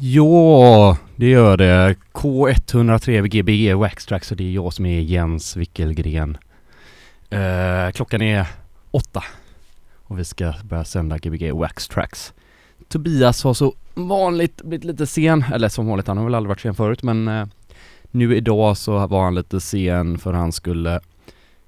[0.00, 1.94] Ja, det gör det.
[2.12, 6.38] K103 Gbg Waxtrax och det är jag som är Jens Wickelgren.
[7.30, 8.46] Eh, klockan är
[8.90, 9.24] åtta
[9.94, 12.32] och vi ska börja sända Gbg Waxtrax.
[12.88, 16.60] Tobias har så vanligt blivit lite sen, eller som vanligt, han har väl aldrig varit
[16.60, 17.46] sen förut men eh,
[18.10, 21.00] nu idag så var han lite sen för han skulle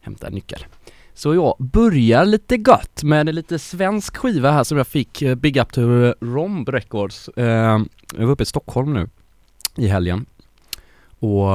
[0.00, 0.64] hämta en nyckel.
[1.21, 5.34] Så jag börjar lite gott med en lite svensk skiva här som jag fick, eh,
[5.34, 7.30] Big Up to eh, Romb Records.
[7.37, 9.09] Ehm, jag var uppe i Stockholm nu
[9.77, 10.27] i helgen
[11.19, 11.52] och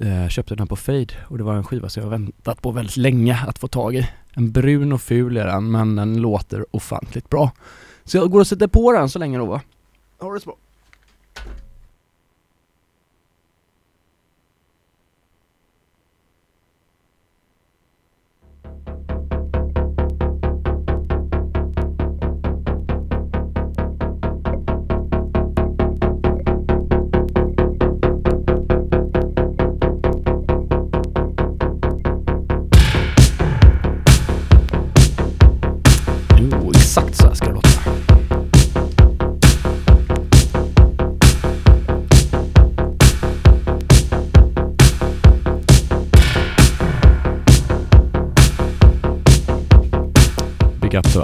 [0.00, 2.96] eh, köpte den på Fade och det var en skiva som jag väntat på väldigt
[2.96, 4.08] länge att få tag i.
[4.32, 7.52] En brun och ful är den men den låter ofantligt bra.
[8.04, 9.60] Så jag går och sätter på den så länge då va.
[10.20, 10.56] Ha det så bra.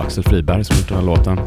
[0.08, 1.38] Axel Friberg som gjort den här låten.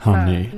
[0.00, 0.50] Honey.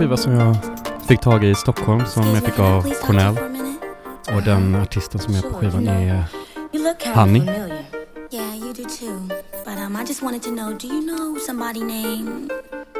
[0.00, 0.56] Skiva som jag
[1.08, 3.38] fick tag i i Stockholm som jag fick av Cornell.
[4.34, 6.24] Och den artisten som är på skivan är
[6.72, 6.92] Honey.
[6.92, 7.84] of familiar.
[8.30, 9.28] Yeah, you do too.
[9.64, 12.50] But um, I just wanted to know, do you know somebody named?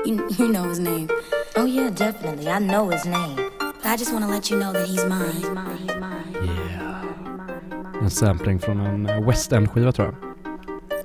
[0.06, 1.08] You, you know his name.
[1.56, 2.48] Oh yeah, definitely.
[2.48, 3.36] I know his name.
[3.58, 5.32] But I just want to let you know that he's mine.
[5.32, 5.78] He's mine.
[5.78, 6.46] He's mine.
[6.46, 8.02] Yeah.
[8.02, 10.16] En sampling från en West End-skiva tror jag.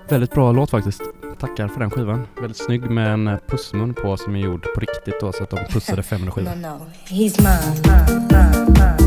[0.09, 1.01] Väldigt bra låt faktiskt.
[1.45, 2.27] Tackar för den skivan.
[2.41, 5.49] Väldigt snygg med en eh, pussmun på som är gjord på riktigt då så att
[5.49, 6.41] de pussade 507.
[6.41, 7.41] No, no, he's.
[7.41, 7.81] Mine.
[7.83, 8.27] Mine.
[8.31, 8.65] Mine.
[8.67, 9.04] Mine.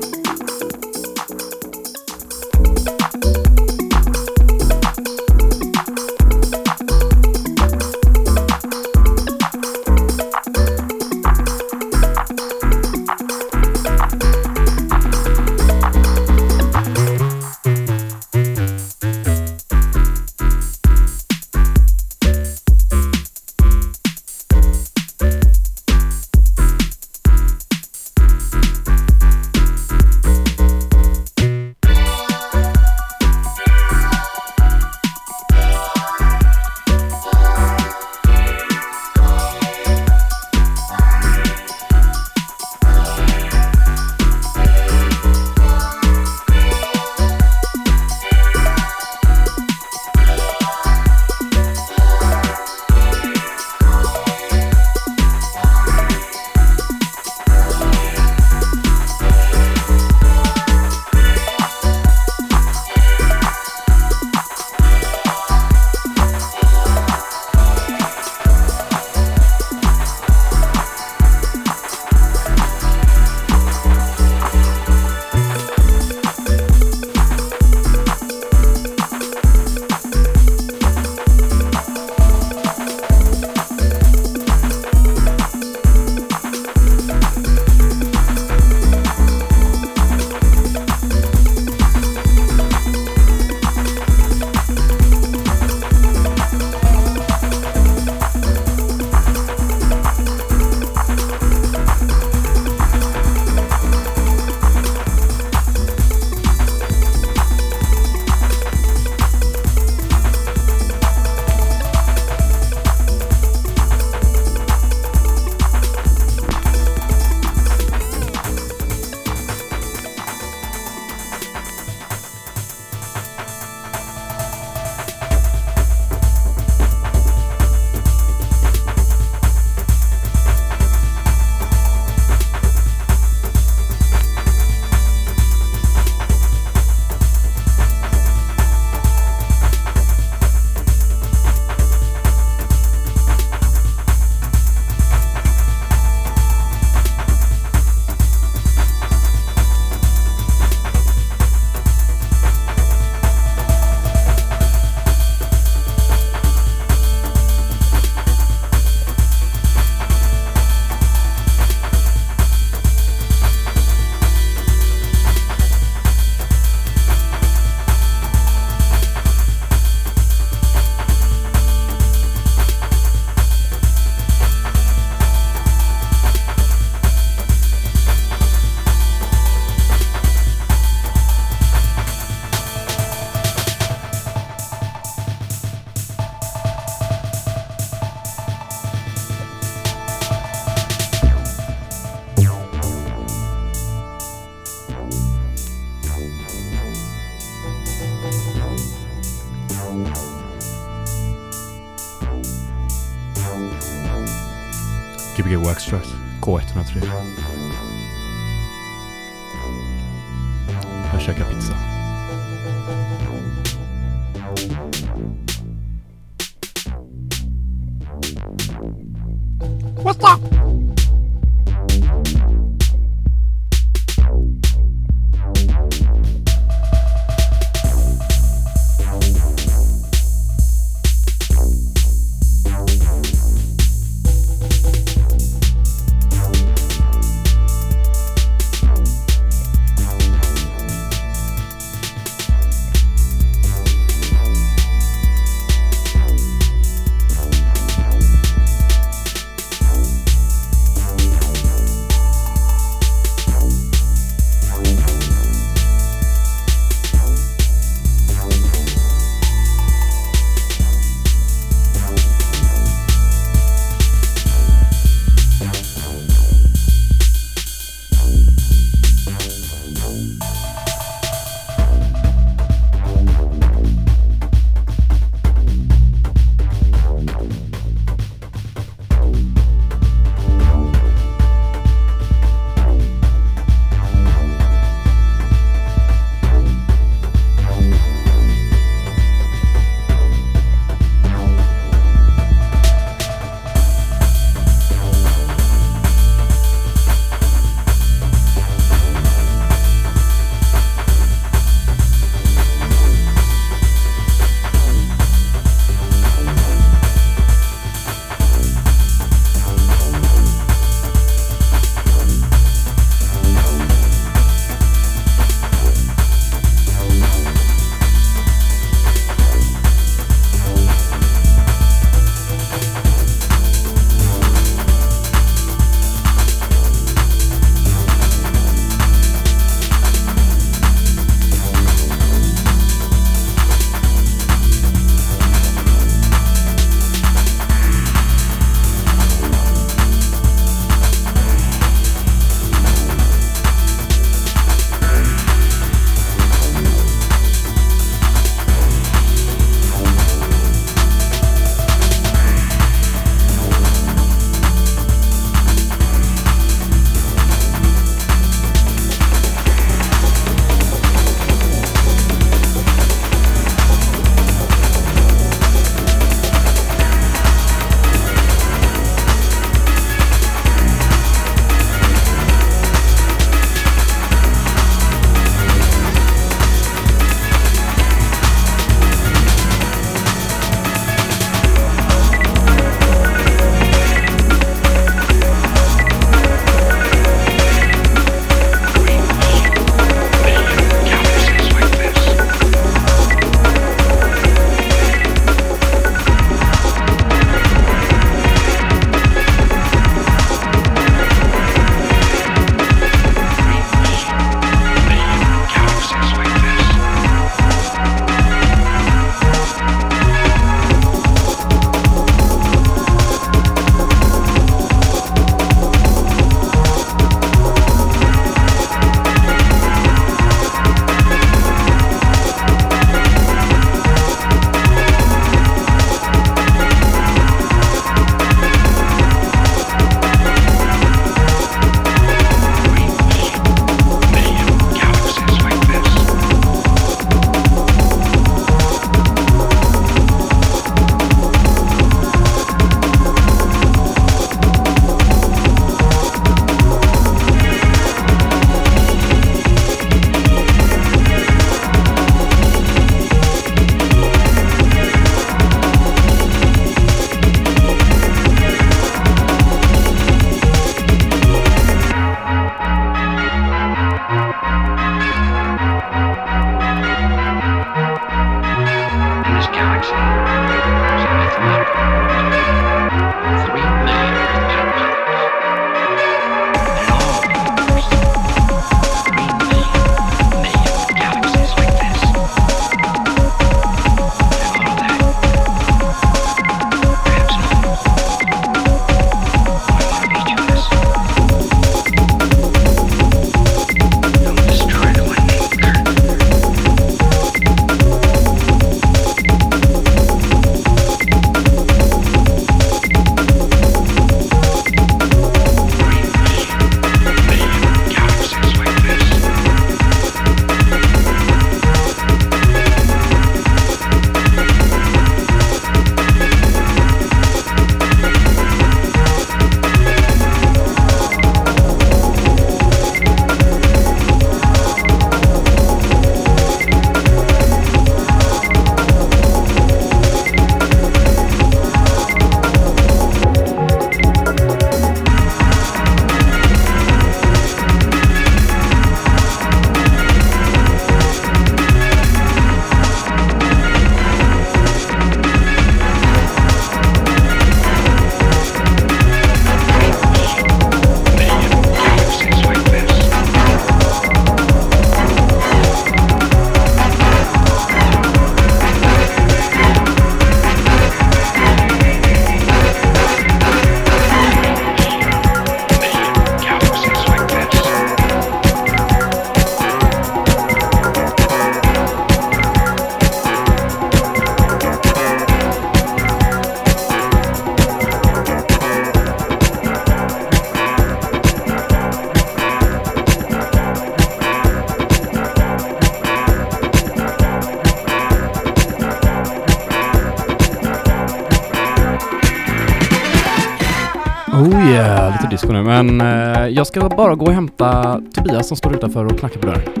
[596.81, 600.00] Jag ska bara gå och hämta Tobias som står utanför och knackar på dörren.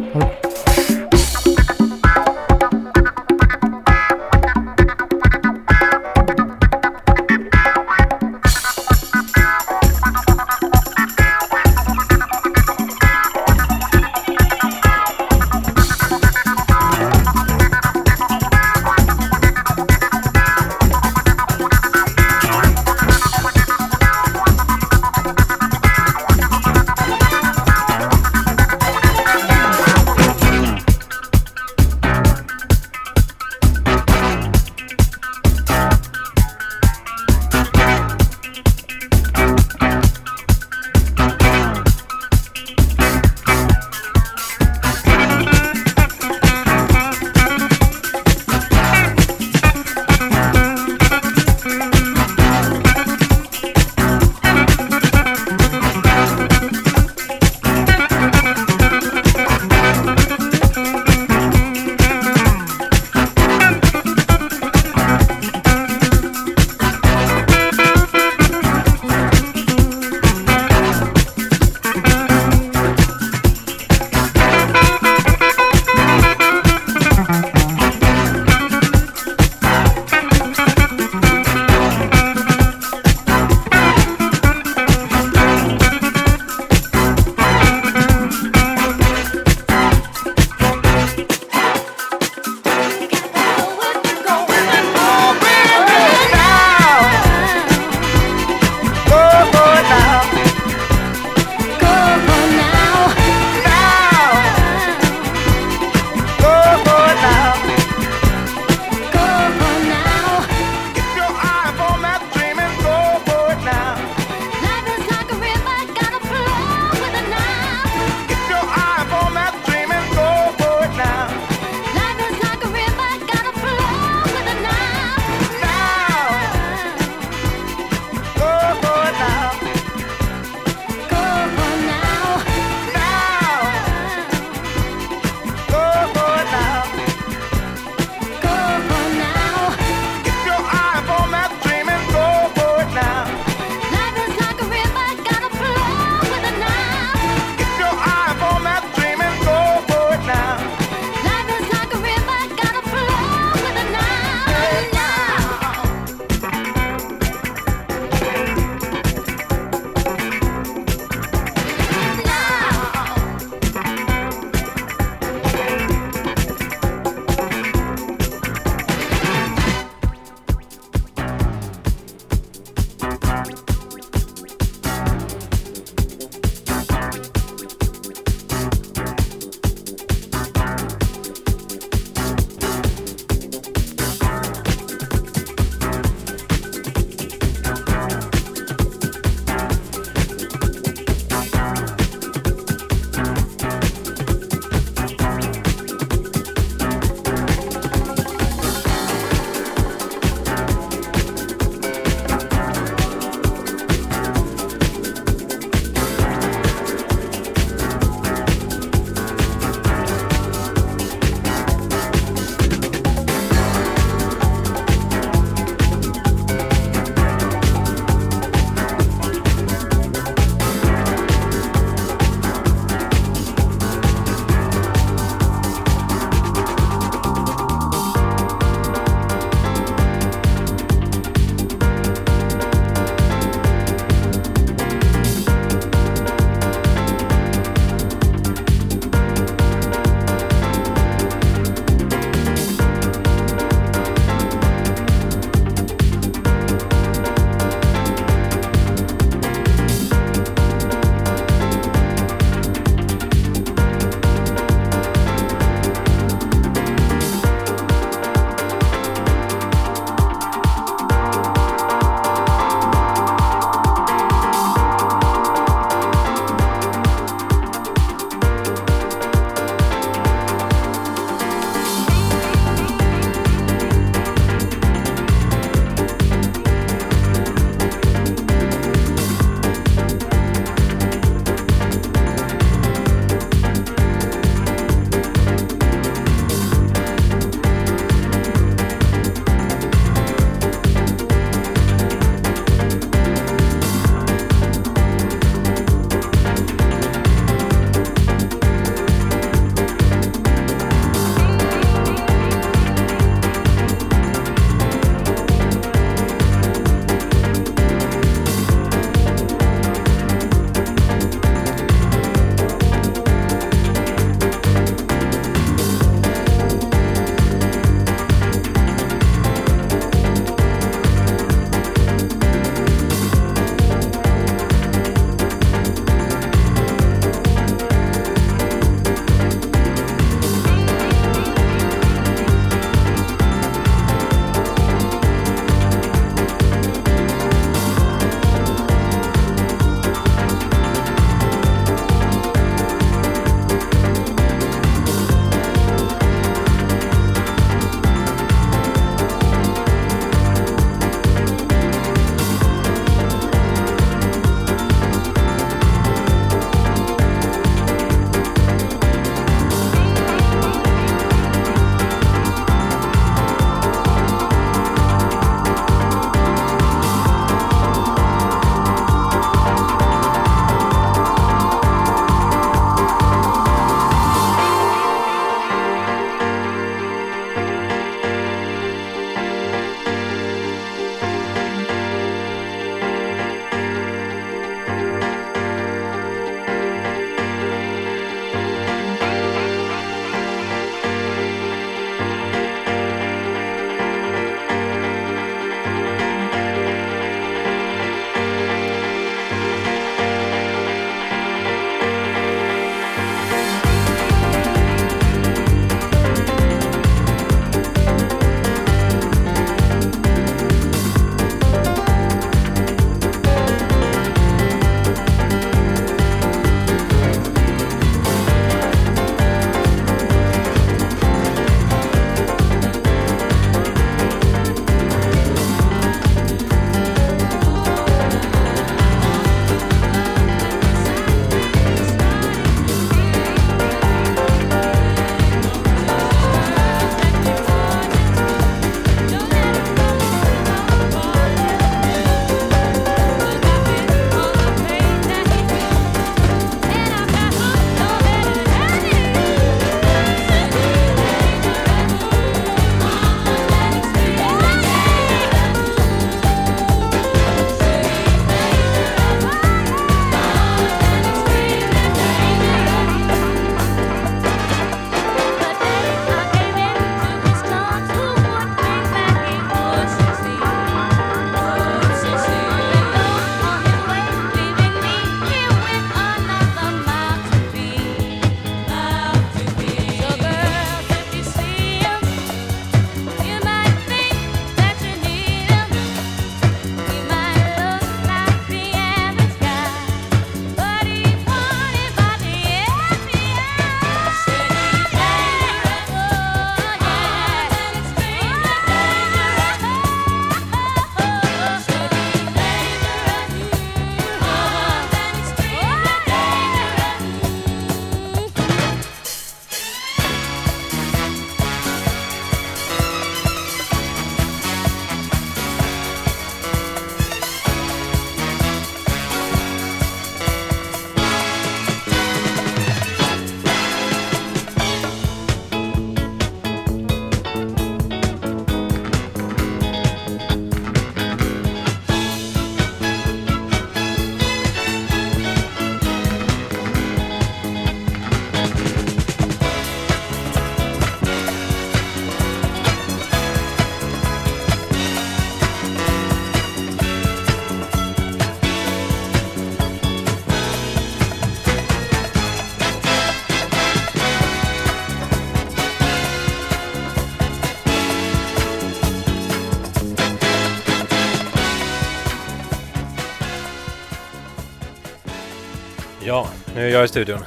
[566.91, 567.39] Jag i studion.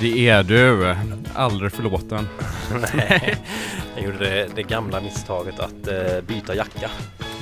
[0.00, 0.94] Det är du.
[1.34, 2.28] Aldrig förlåten.
[2.94, 3.36] Nej,
[3.96, 6.90] jag gjorde det, det gamla misstaget att eh, byta jacka.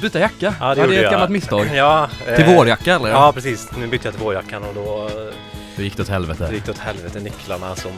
[0.03, 0.55] Byta jacka?
[0.61, 1.13] Ja, det ja, det är ett jag.
[1.13, 1.67] gammalt misstag.
[1.75, 3.09] Ja, eh, Till vårjacka eller?
[3.11, 3.69] Ja, precis.
[3.79, 5.35] Nu bytte jag till vårjackan och då eh,
[5.77, 6.51] Det gick det åt helvete.
[6.53, 7.21] gick det åt helvete.
[7.21, 7.93] Nycklarna som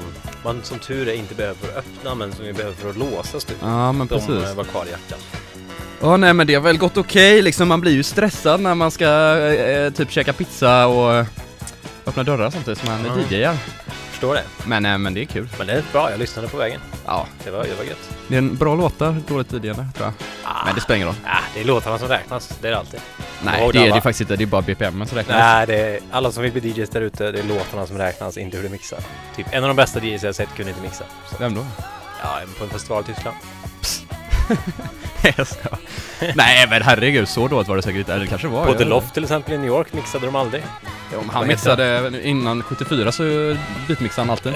[0.45, 2.97] man som tur är inte behöver för att öppna men som vi behöver för att
[2.97, 3.69] låsa studion.
[3.71, 4.51] Ja, men De precis.
[4.51, 5.19] eh, var kvar i jackan.
[6.01, 7.69] Ja, nej men det har väl gått okej liksom.
[7.69, 11.27] Man blir ju stressad när man ska eh, typ käka pizza och
[12.13, 13.15] öppna dörrar samtidigt som Ja.
[13.15, 13.57] är DJar.
[14.11, 14.43] Förstår det.
[14.67, 15.49] Men, eh, men det är kul.
[15.59, 16.81] Men det är bra, jag lyssnade på vägen.
[17.07, 18.11] Ja, Det var, det var gött.
[18.29, 20.13] det är en bra låtar, dåligt tidigare tror jag.
[20.45, 21.17] Ah, Men det spelar ingen roll.
[21.27, 23.01] ah, det är låtarna som räknas, det är det alltid.
[23.45, 24.37] Nej, det är det faktiskt inte.
[24.37, 25.37] Det är bara BPM som räknas.
[25.39, 28.37] Nej, det är alla som vill bli DJs där ute, det är låtarna som räknas,
[28.37, 28.99] inte hur du mixar.
[29.37, 31.05] Typ en av de bästa DJs jag sett kunde inte mixa.
[31.31, 31.67] Så, Vem då?
[32.23, 33.37] ja, på en festival i Tyskland.
[36.35, 38.15] Nej, men herregud, så dåligt var det säkert inte.
[38.15, 38.67] Eller kanske var.
[38.67, 40.63] På The Loft till exempel i New York mixade de aldrig.
[41.13, 43.23] Jo, han mixade innan 74 så
[43.89, 44.53] beatmixade han alltid.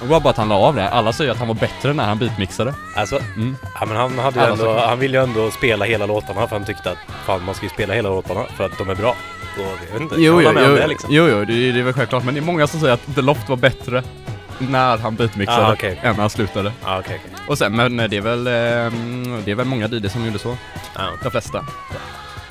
[0.00, 0.88] Det var bara att han la av det.
[0.88, 2.74] Alla säger att han var bättre när han beatmixade.
[2.96, 3.56] Alltså, Mm.
[3.80, 6.90] ja, men han, hade ändå, han ville ju ändå spela hela låtarna för han tyckte
[6.90, 9.10] att fan man ska ju spela hela låtarna för att de är bra.
[9.56, 11.08] Och jag vet inte, Jo, jo, jo, det liksom.
[11.12, 12.24] jo, jo det, det är väl självklart.
[12.24, 14.02] Men det är många som säger att The Loft var bättre
[14.58, 16.10] när han beatmixade Ah, okej, okej.
[16.10, 16.72] än han slutade.
[16.84, 17.44] Ja, okej, okej.
[17.48, 20.56] Och sen, men det är väl, ehm, det är väl många DJs som gjorde så.
[20.96, 21.66] Ja, De flesta.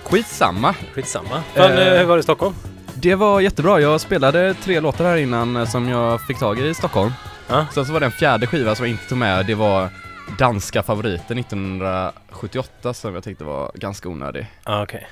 [0.03, 0.73] Skitsamma.
[0.93, 1.43] skitsamma.
[1.55, 1.97] Fan, Eh.
[1.97, 2.55] hur var det i Stockholm?
[2.93, 3.79] Det var jättebra.
[3.79, 7.11] Jag spelade tre låtar här innan eh, som jag fick tag i i Stockholm.
[7.47, 7.65] Ja.
[7.73, 9.45] Sen så var det en fjärde skiva som jag inte tog med.
[9.45, 9.89] Det var
[10.37, 14.47] danska favoriten 1978 som jag tyckte var ganska onödig.
[14.65, 15.07] Ja, okej.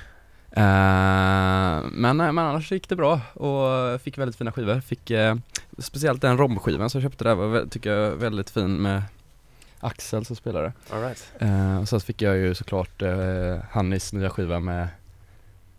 [0.56, 0.62] Eh,
[1.92, 4.80] men, men annars gick det bra och fick väldigt fina skivor.
[4.80, 5.36] Fick eh,
[5.78, 9.02] speciellt den romskivan som jag köpte där var tycker jag väldigt fin med
[9.80, 10.72] Axel som spelade.
[10.90, 11.32] All right.
[11.38, 14.88] Eh, och sen fick jag ju såklart eh, Hannis nya skiva med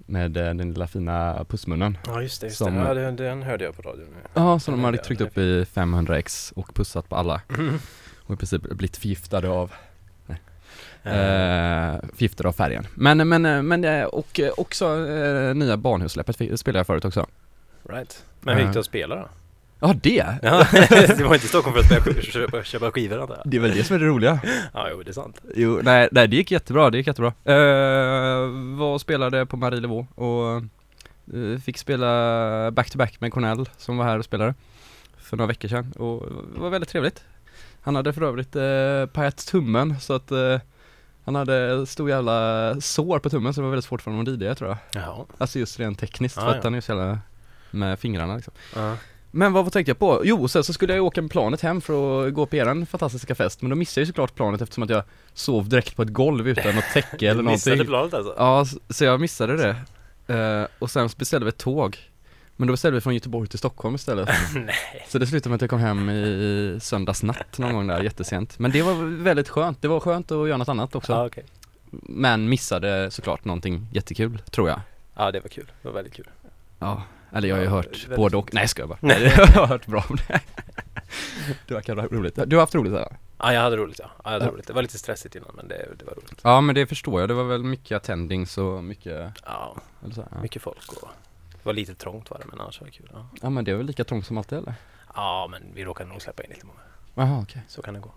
[0.06, 1.98] med eh, den lilla fina pussmunnen.
[2.06, 2.48] Ja, just det.
[2.48, 2.80] Just Som- det.
[2.88, 4.08] Ja, den, den hörde jag på radion.
[4.34, 7.80] Ja, som de hade tryckt upp i 500x och pussat på alla Mm.
[8.26, 9.72] och i princip blivit förgiftade av,
[11.04, 12.88] Eh, förgiftade av färgen.
[12.96, 17.06] Men, men, eh, men eh, och eh, också eh, nya barnhussläppet fi- spelade jag förut
[17.06, 17.26] också.
[17.90, 18.24] right.
[18.42, 19.28] Men hur gick det att spela då?
[19.80, 20.26] Ja det!
[20.42, 20.66] Ja,
[21.18, 23.52] det var inte Stockholm för att spela, köpa, köpa skivor antar jag?
[23.52, 24.40] Det är väl det som är det roliga.
[24.74, 25.42] Ja, jo, det är sant.
[25.56, 27.34] Jo, nej, nej det gick jättebra, det gick jättebra.
[27.44, 28.48] Eh,
[28.78, 30.56] var och spelade på Marie Levaux och
[31.38, 34.54] eh, fick spela back-to-back med Cornell som var här och spelade
[35.18, 36.26] för några veckor sedan och
[36.56, 37.24] det var väldigt trevligt.
[37.82, 40.60] Han hade för övrigt eh, pajat tummen så att eh,
[41.26, 44.42] han hade stor jävla sår på tummen så det var väldigt svårt för honom att
[44.42, 44.78] DJa tror jag.
[45.04, 45.26] Jaha.
[45.38, 46.62] Alltså just rent tekniskt Ah, för att ja.
[46.64, 47.20] han är så jävla
[47.72, 48.54] med fingrarna liksom.
[48.76, 48.98] Ja.
[49.32, 50.22] Men vad tänkte jag på?
[50.26, 52.86] Jo, sen så skulle jag ju åka med planet hem för att gå på eran
[52.86, 55.04] fantastiska fest Men då missade jag ju såklart planet eftersom att jag
[55.34, 58.34] sov direkt på ett golv utan något täcke eller Du missade någonting planet alltså?
[58.38, 59.76] Ja, så jag missade det
[60.28, 61.98] Eh, Och sen beställde vi ett tåg
[62.64, 64.76] Men då beställde vi från Göteborg till Stockholm istället Nej.
[65.10, 68.60] Så det slutade med att jag kom hem i söndags natt någon gång där jättesent
[68.60, 68.94] Men det var
[69.24, 71.44] väldigt skönt, det var skönt att göra något annat också Ja, okej.
[71.92, 74.80] Men missade såklart någonting jättekul, tror jag
[75.16, 75.72] Ja, det var kul.
[75.82, 76.30] Det var väldigt kul.
[76.80, 79.46] Ja, eller jag har ju Ja, hört väldigt både och, nej ska jag bara Jag
[79.48, 80.40] har hört bra om det
[81.68, 83.18] Du verkar ha roligt, du har haft roligt där?
[83.40, 84.06] Ja, jag hade roligt ja.
[84.18, 84.52] ja jag hade Ja.
[84.52, 84.68] roligt.
[84.68, 86.40] Det var lite stressigt innan, men det, det var roligt.
[86.44, 90.28] Ja men det förstår jag, det var väl mycket attendings och mycket, Ja, eller så,
[90.32, 90.38] ja.
[90.42, 91.10] mycket folk och
[91.64, 93.10] det var lite trångt var det, men annars var det kul.
[93.14, 94.74] Ja, ja men det är väl lika trångt som alltid eller?
[95.16, 96.80] ja men vi råkade nog släppa in lite många.
[97.16, 98.12] Jaha okej, Så kan det gå.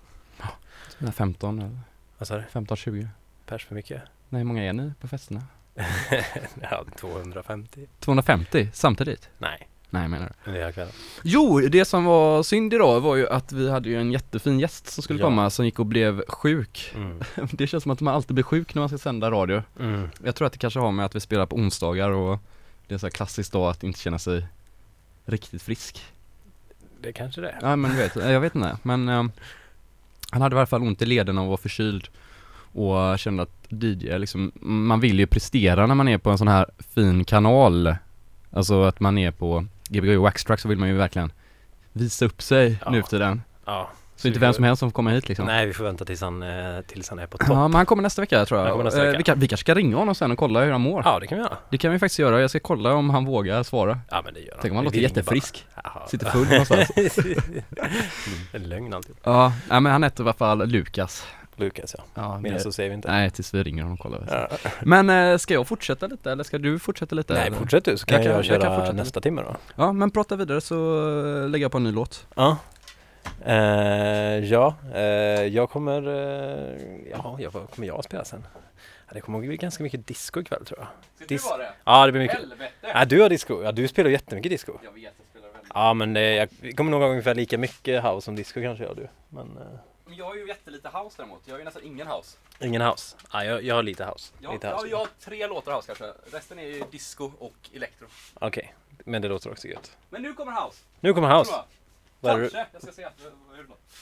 [1.01, 1.13] okay.
[1.13, 1.79] 15 eller
[2.19, 2.43] Vad sa du?
[2.53, 3.09] 15-20
[3.47, 4.03] Pers för mycket?
[4.29, 5.43] Nej hur många är ni på festerna?
[6.71, 7.87] ja, 250?
[8.01, 9.29] 250 samtidigt?
[9.39, 10.53] Nej, Nej menar du?
[10.53, 10.93] det kvällen.
[11.23, 14.87] Jo, det som var synd idag var ju att vi hade ju en jättefin gäst
[14.87, 15.27] som skulle Ja.
[15.27, 17.21] komma som gick och blev sjuk Mm.
[17.53, 20.09] Det känns som att man alltid blir sjuk när man ska sända radio Mm.
[20.25, 22.39] Jag tror att det kanske har med att vi spelar på onsdagar och
[22.87, 24.47] det är så här klassiskt då att inte känna sig
[25.25, 26.05] riktigt frisk
[27.01, 27.59] Det kanske det är.
[27.63, 29.31] Ja men du vet, jag vet inte men ehm,
[30.31, 32.09] Han hade i alla fall ont i lederna och var förkyld
[32.73, 36.49] Och kände att DJ liksom, man vill ju prestera när man är på en sån
[36.49, 37.95] här fin kanal
[38.51, 41.33] Alltså att man är på Gbg Waxtrack så vill man ju verkligen
[41.93, 42.91] visa upp sig Ja.
[42.91, 43.91] nu för tiden Ja.
[44.17, 46.21] Så inte vem som helst som får komma hit liksom Nej, vi får vänta tills
[46.21, 47.49] han, eh, tills han är på topp.
[47.51, 48.65] Ja men han kommer nästa vecka tror jag.
[48.65, 49.19] Han kommer nästa Eh, vecka.
[49.19, 51.03] Vi, kan, vi kanske ska ringa honom sen och kolla hur han mår.
[51.05, 51.57] Ja, det kan vi göra.
[51.71, 53.99] Det kan vi faktiskt göra, jag ska kolla om han vågar svara.
[54.11, 54.59] Ja, men det gör han.
[54.63, 55.67] Tänk om han låter jättefrisk.
[55.85, 56.07] bara.
[56.09, 56.91] Sitter full någonstans.
[58.53, 59.17] En lögn alltid.
[59.23, 61.27] Ja, nej, men han heter i alla fall Lukas.
[61.59, 62.05] Lukas ja.
[62.15, 63.11] Ja, Mer det- så säger vi inte.
[63.13, 64.49] Nej, tills vi ringer honom och kollar.
[64.51, 64.69] Ja.
[64.83, 67.35] Men eh, ska jag fortsätta lite eller ska du fortsätta lite?
[67.35, 67.57] Nej, eller?
[67.57, 68.93] fortsätt du så kan Jag jag, jag köra fortsätta.
[68.97, 69.57] nästa timme då.
[69.77, 70.77] Ja, men prata vidare så
[71.49, 72.27] lägger jag på en ny låt.
[72.35, 72.57] Ja.
[73.45, 75.01] Eh, ja, eh,
[75.47, 76.77] jag kommer, eh,
[77.11, 78.47] ja, jag, vad kommer jag att spela sen?
[79.07, 80.89] Ja, det kommer att bli ganska mycket disco ikväll tror jag.
[81.17, 81.73] Ska Dis- du vara det?
[81.85, 82.39] Ja, det blir mycket.
[82.39, 82.73] Helvete!
[82.81, 83.63] Ja, du har disco.
[83.63, 84.73] Ja, du spelar jättemycket disco.
[84.85, 88.03] Jag vet, jag spelar väldigt Ja, men det, jag kommer nog ha ungefär lika mycket
[88.05, 89.09] house som disco kanske jag du.
[89.29, 89.59] Men
[90.07, 91.41] Men jag har ju jättelite house däremot.
[91.45, 92.37] Jag har ju nästan ingen house.
[92.61, 93.17] ingen house.
[93.33, 94.33] Ja, jag, jag har lite house.
[94.41, 94.89] Jag, lite ja, house.
[94.89, 96.37] jag har tre låtar house kanske.
[96.37, 98.07] Resten är ju disco och elektro.
[98.35, 98.75] Okej,
[99.05, 99.97] men det låter också gött.
[100.11, 100.83] Men nu kommer house.
[101.01, 101.53] Nu kommer house.
[102.21, 102.67] Vad Kanske.
[102.73, 103.09] Jag ska se.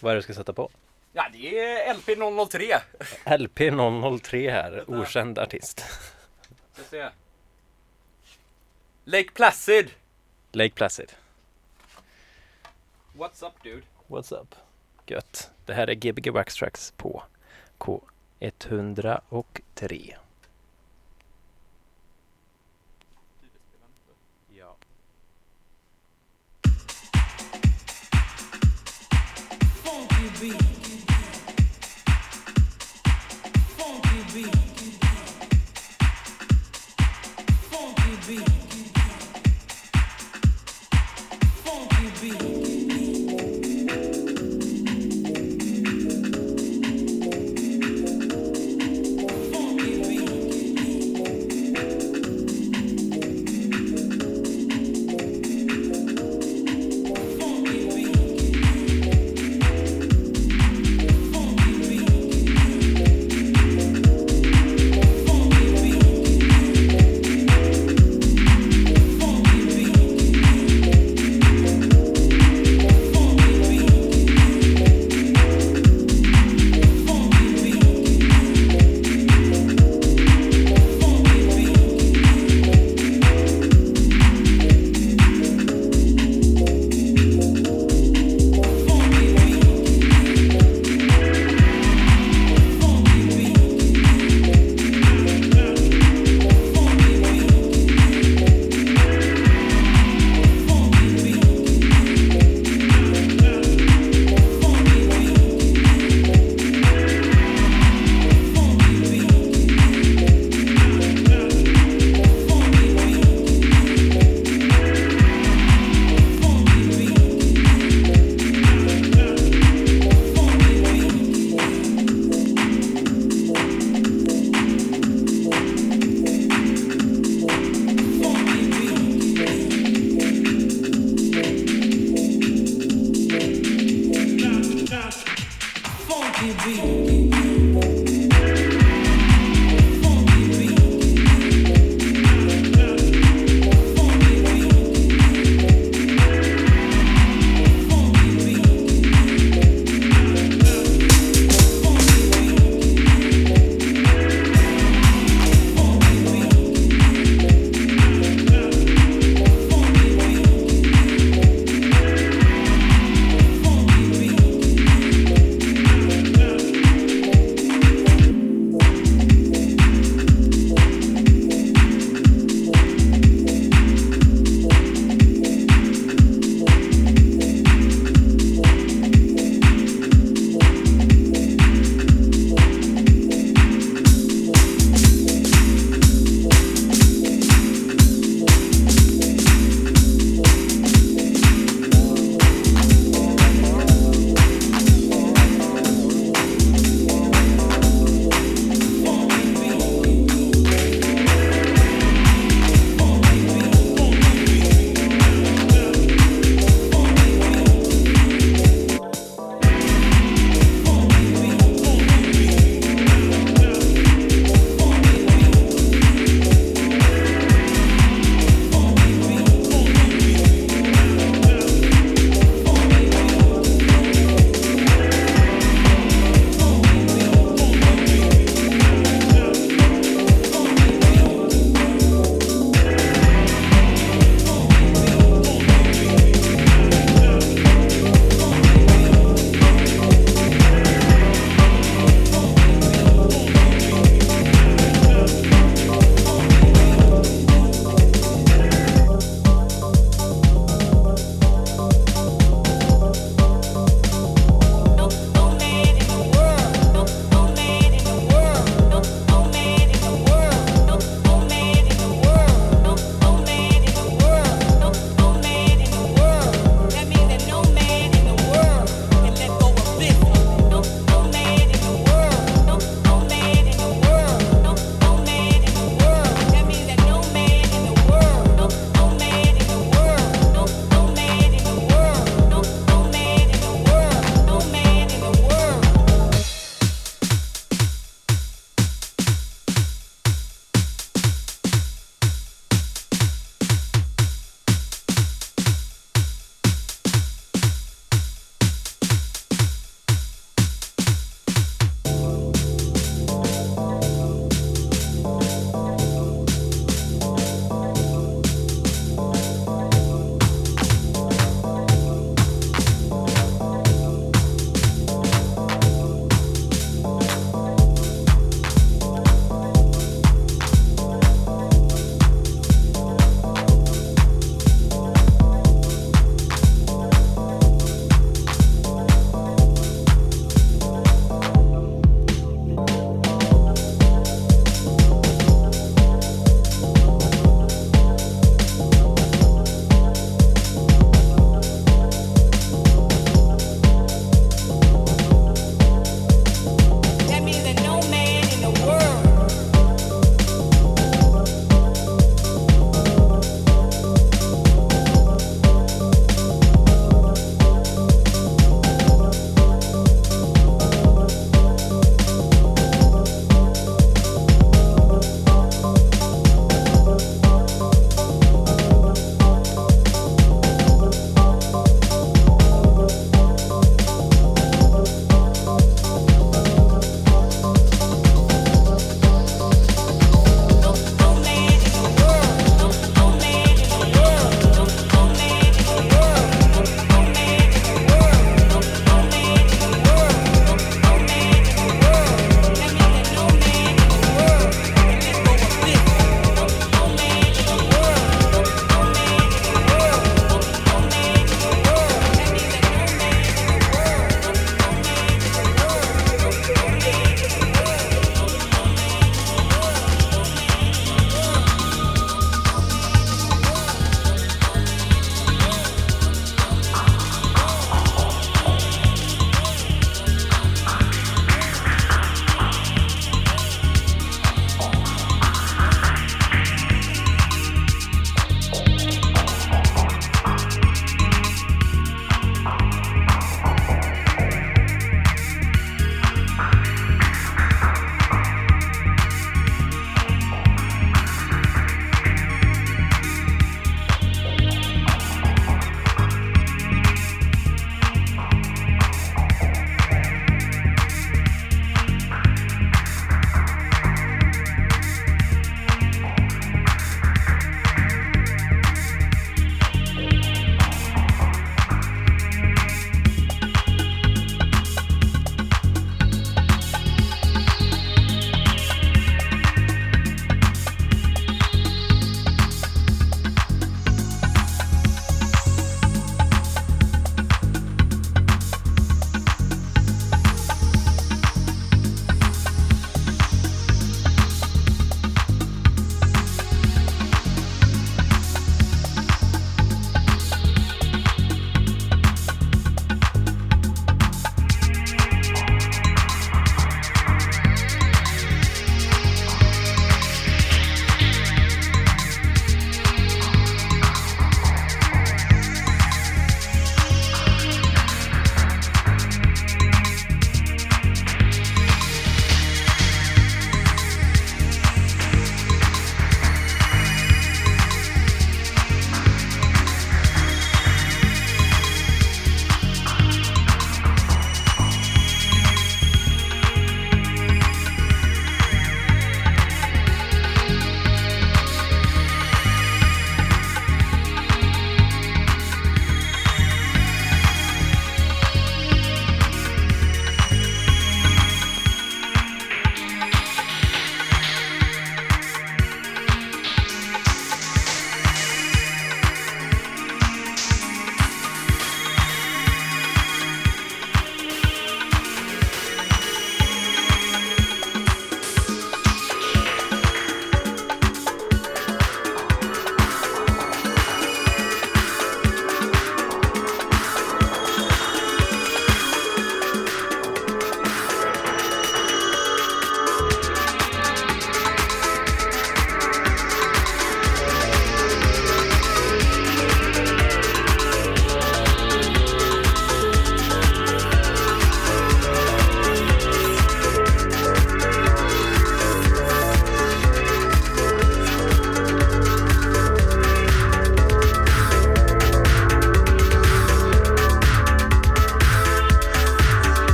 [0.00, 0.70] Vad- är det du ska sätta på?
[1.12, 2.80] Ja, det är LP003.
[3.24, 5.84] LP003 här, okänd artist.
[6.72, 7.08] Ska se.
[9.04, 9.90] Lake Placid.
[10.52, 11.12] Lake Placid.
[13.16, 13.82] What's up dude?
[14.06, 14.54] What's up?
[15.06, 15.50] Gött.
[15.66, 17.22] Det här är Gbg Wax Tracks på
[17.78, 20.14] K103.
[30.24, 30.74] Funky
[42.22, 42.53] beat.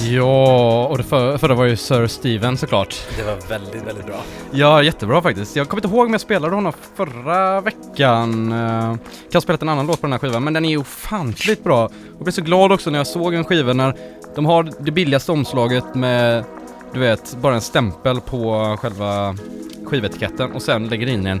[0.00, 2.96] Ja, och det för, förra var ju Sir Steven såklart.
[3.16, 4.22] Det var väldigt, väldigt bra.
[4.50, 5.56] Ja, jättebra faktiskt.
[5.56, 8.52] Jag kommer inte ihåg om jag spelade honom förra veckan.
[8.52, 8.98] Eh, kan
[9.34, 11.90] ha spelat en annan låt på den här skivan, men den är ju ofantligt bra.
[12.16, 13.94] Jag blev så glad också när jag såg en skiva när
[14.34, 16.44] de har det billigaste omslaget med,
[16.92, 19.36] du vet, bara en stämpel på själva
[19.84, 21.40] skivetiketten och sen lägger in en,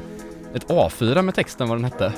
[0.54, 2.12] ett A4 med texten vad den hette.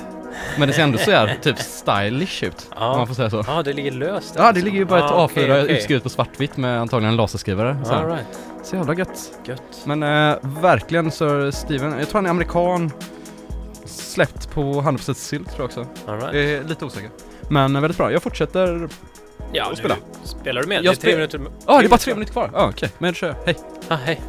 [0.57, 2.91] Men det ser ändå så här typ stylish ut, Ja.
[2.91, 3.43] om man får säga så.
[3.47, 5.77] Ja, det ligger löst Ja, det ligger ju bara ett Ah, A4 okej, okej.
[5.77, 7.77] utskrivet på svartvitt med antagligen en laserskrivare.
[7.85, 8.25] Så, All right.
[8.63, 9.31] så jävla gött.
[9.45, 9.61] Gött.
[9.85, 12.91] Men eh, verkligen Sir Steven, jag tror han är amerikan.
[13.85, 15.85] Släppt på 100% sylt tror jag också.
[16.11, 16.33] All right.
[16.35, 17.09] Jag är lite osäker.
[17.49, 18.89] Men eh, väldigt bra, jag fortsätter.
[19.53, 19.95] Ja, och spela.
[20.23, 20.77] spelar du med?
[20.77, 21.41] Jag det är tre minuter.
[21.67, 22.49] Ja, det är bara tre minuter kvar.
[22.53, 22.89] Ja, okej.
[22.97, 23.35] Men då kör jag.
[23.45, 23.55] Hej.
[23.87, 24.21] Ah, hej.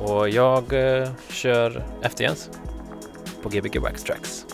[0.00, 0.72] Och jag
[1.02, 2.50] eh, kör efter Jens
[3.42, 4.44] på Gbg Wax Tracks.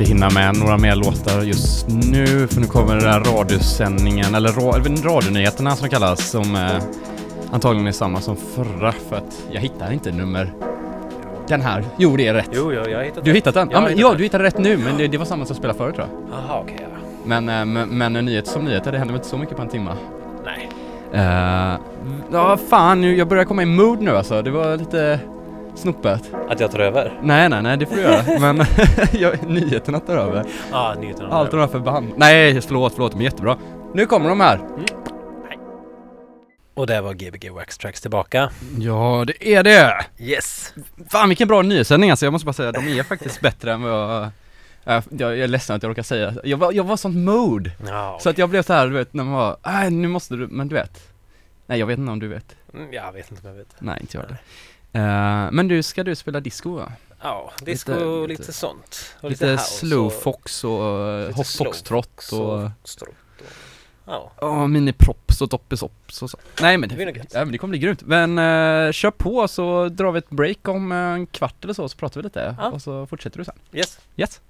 [0.00, 4.48] Inte hinna med några mer låtar just nu för nu kommer den där radiosändningen, eller
[4.48, 6.82] ra eller radionyheterna som det kallas, som eh,
[7.50, 10.52] antagligen är samma som förra för att jag hittar inte nummer.
[11.48, 11.84] Den här.
[11.96, 12.50] Jo, det är rätt.
[12.52, 13.68] Jo, jag, jag har hittat Du har hittat den?
[13.70, 15.78] Ja, men, hittat ja du hittade rätt nu, men det, det var samma som spelade
[15.78, 16.38] förut tror jag.
[16.38, 16.76] Jaha, okej.
[16.80, 16.86] ja.
[17.24, 19.68] Men, eh, men, men nyheter som nyheter, det händer väl inte så mycket på en
[19.68, 19.90] timme.
[20.44, 20.68] Nej.
[21.14, 21.80] Uh,
[22.32, 24.42] ja, fan jag börjar komma i mood nu alltså.
[24.42, 25.20] Det var lite
[25.74, 26.32] snopet.
[26.48, 27.20] Att jag tar över?
[27.22, 28.38] Nej, nej, nej, det får du göra.
[28.52, 28.66] men
[29.12, 30.44] jag, nyheterna tar över.
[30.70, 31.28] Ja, ah, nyheterna.
[31.28, 32.12] Allt de här förband.
[32.16, 33.56] Nej, förlåt, förlåt, men jättebra.
[33.94, 34.60] Nu kommer de här.
[36.74, 38.50] Och det var Gbg Wax Tracks tillbaka.
[38.78, 40.04] Ja, det är det.
[40.18, 40.74] Yes!
[41.08, 42.26] Fan vilken bra nyhetssändning alltså.
[42.26, 44.22] Jag måste bara säga, de är faktiskt bättre än vad jag...
[44.22, 44.30] äh,
[44.84, 46.34] jag, jag är ledsen att jag råkar säga.
[46.44, 47.70] Jag var, jag var sånt mood.
[47.86, 50.34] Ja, Så att jag blev så här, du vet, när man var, nej nu måste
[50.34, 51.08] du, men du vet.
[51.66, 52.56] Nej, jag vet inte om du vet.
[52.74, 53.74] Mm, Jag vet inte om jag vet.
[53.78, 54.38] Nej, inte jag heller.
[54.96, 56.92] Eh, men du, ska du spela disco va?
[57.22, 59.14] Ja, disco Lite- och lite- lite, sånt.
[59.20, 62.70] Och Lite, house slowfox och, lite slow foxtrot fox och, och...
[64.06, 64.32] Ja.
[64.36, 66.38] och mini-props och doppisops och så.
[66.60, 68.02] Nej men Det det, ja, men det kommer bli grymt.
[68.02, 71.88] Men eh, kör på så drar vi ett break om eh, en kvart eller så,
[71.88, 72.54] så pratar vi lite.
[72.58, 72.70] Ja.
[72.70, 73.54] Och så fortsätter du sen.
[73.72, 73.98] Yes.
[74.16, 74.40] Yes.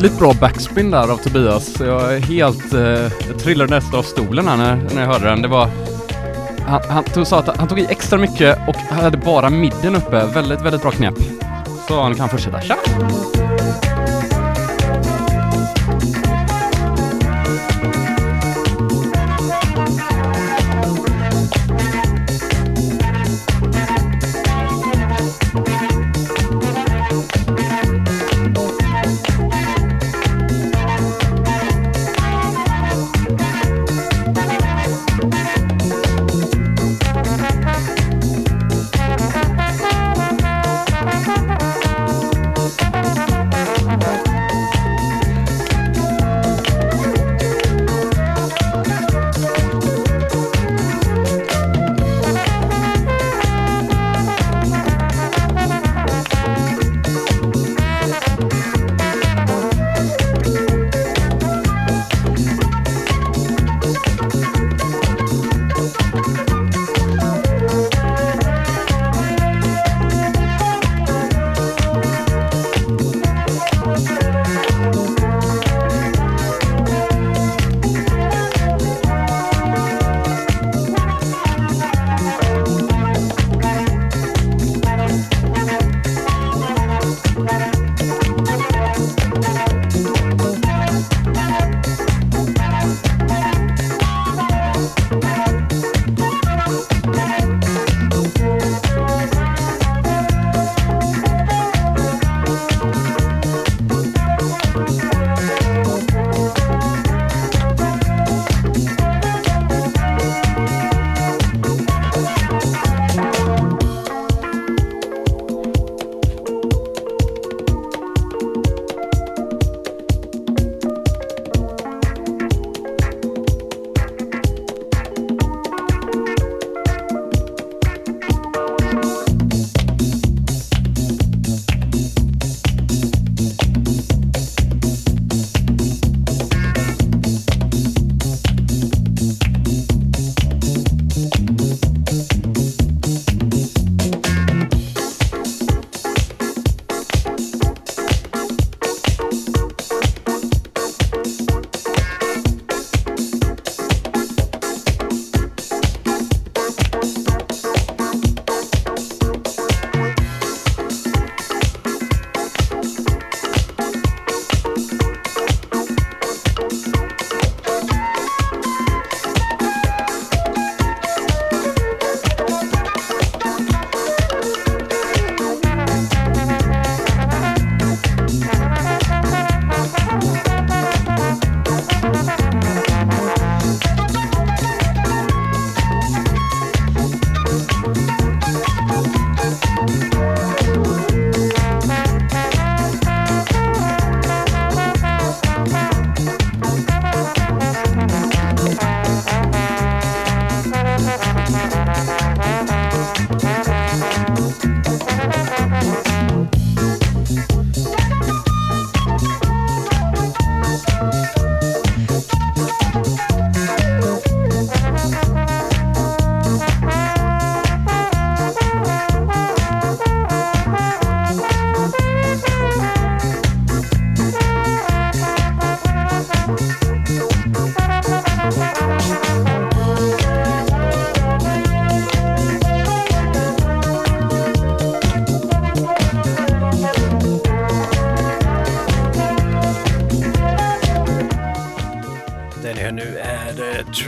[0.00, 1.80] Jäkligt bra backspin där av Tobias.
[1.80, 2.74] Jag är helt...
[2.74, 2.80] Eh,
[3.28, 5.42] jag trillade nästan av stolen här när, när jag hörde den.
[5.42, 5.68] Det var...
[6.66, 10.26] Han, han tog, sa att han tog i extra mycket och hade bara midden uppe.
[10.34, 11.14] Väldigt, väldigt bra knep.
[11.88, 12.60] Så han kan fortsätta.
[12.60, 12.76] Tja!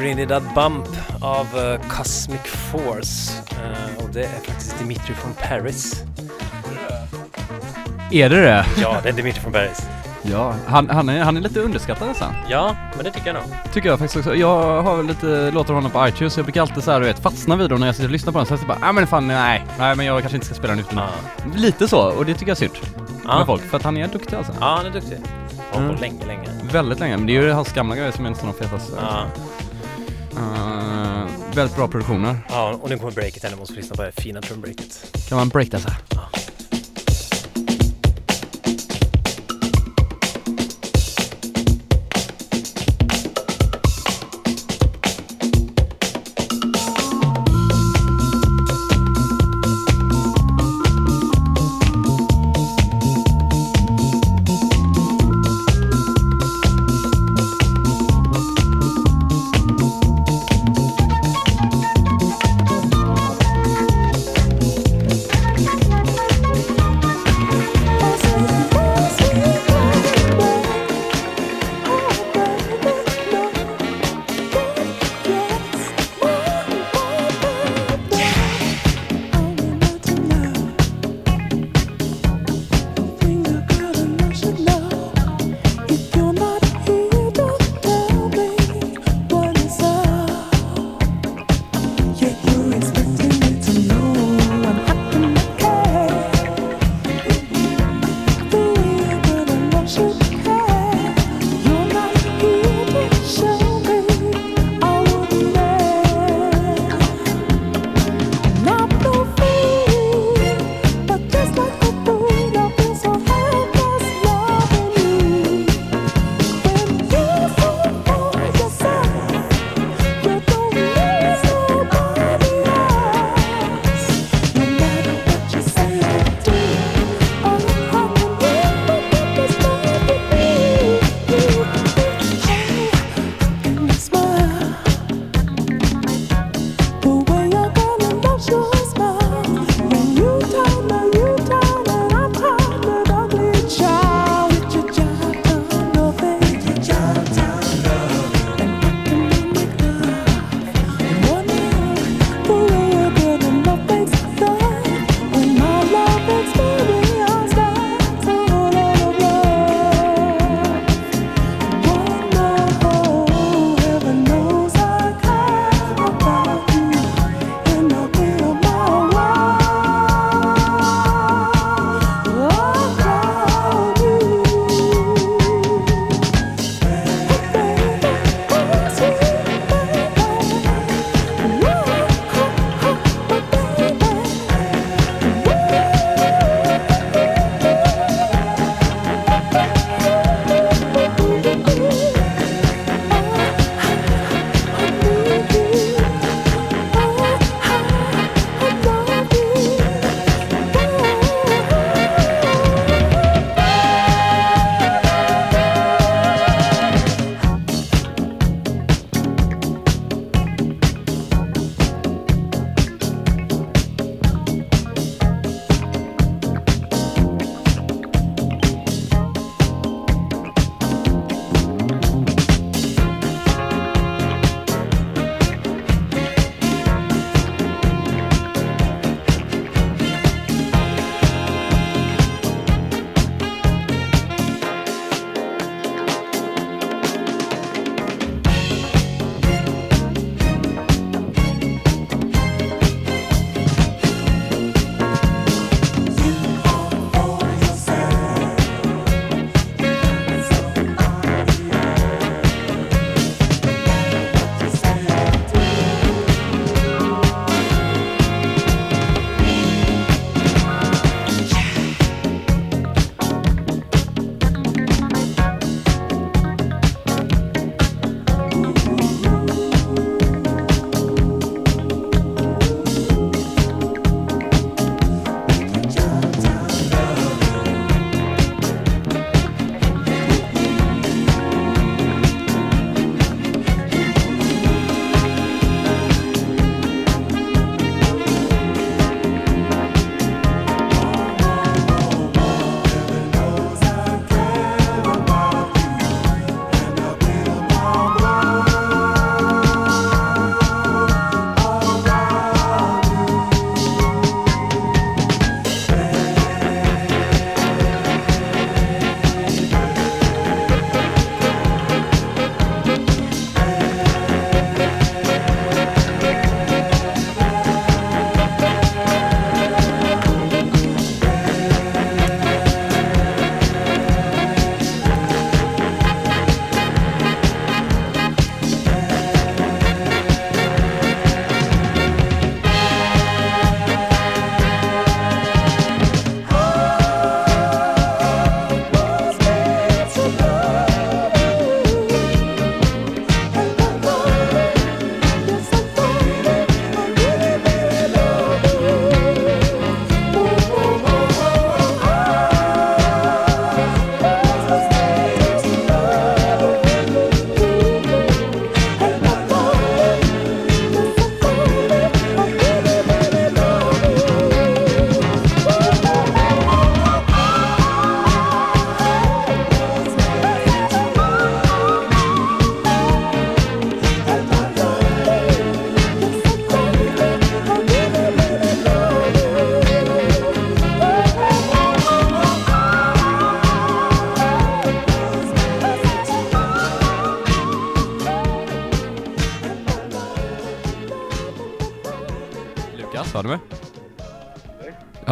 [0.03, 0.89] Trinidad Bump
[1.21, 3.33] av eh, Cosmic Force.
[3.51, 6.03] Eh, och det är faktiskt Dimitri från Paris.
[8.11, 8.67] Är det det?
[8.81, 9.83] Ja, det är Dimitri från Paris.
[10.23, 12.35] Ja, han, han, är, han är lite underskattad nästan.
[12.49, 13.73] Ja, men det tycker jag nog.
[13.73, 14.35] Tycker jag faktiskt också.
[14.35, 17.07] Jag har väl lite låtar av honom på iTunes, jag brukar alltid så här, du
[17.07, 18.47] vet, fastna vid dem när jag sitter och lyssnar på den.
[18.47, 20.85] Så jag bara, nej men fan, nej, nej men jag kanske inte ska spela den
[20.91, 21.01] nu.
[21.01, 21.09] Ja,
[21.57, 23.43] Lite så, och det tycker jag är surt med ja.
[23.47, 24.53] folk, för att han är duktig alltså.
[24.61, 25.19] ja han är duktig.
[25.73, 26.19] Har hållit Mm.
[26.19, 26.49] på länge, länge.
[26.73, 28.93] Väldigt länge, men det är ju hans gamla grejer som är nästan de fetaste.
[29.01, 29.25] Ja.
[31.55, 32.37] Väldigt bra produktioner.
[32.49, 35.17] ja, och nu kommer breaket här, ni måste lyssna på det fina trumbreaket.
[35.29, 35.97] Kan man breakdansa?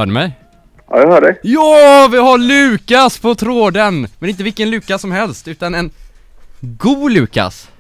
[0.01, 0.39] Hör du mig?
[0.89, 1.39] Ja, jag hör dig.
[1.43, 4.07] Ja, vi har Lukas på tråden!
[4.19, 5.91] Men inte vilken Lukas som helst, utan en
[6.61, 7.71] god Lukas.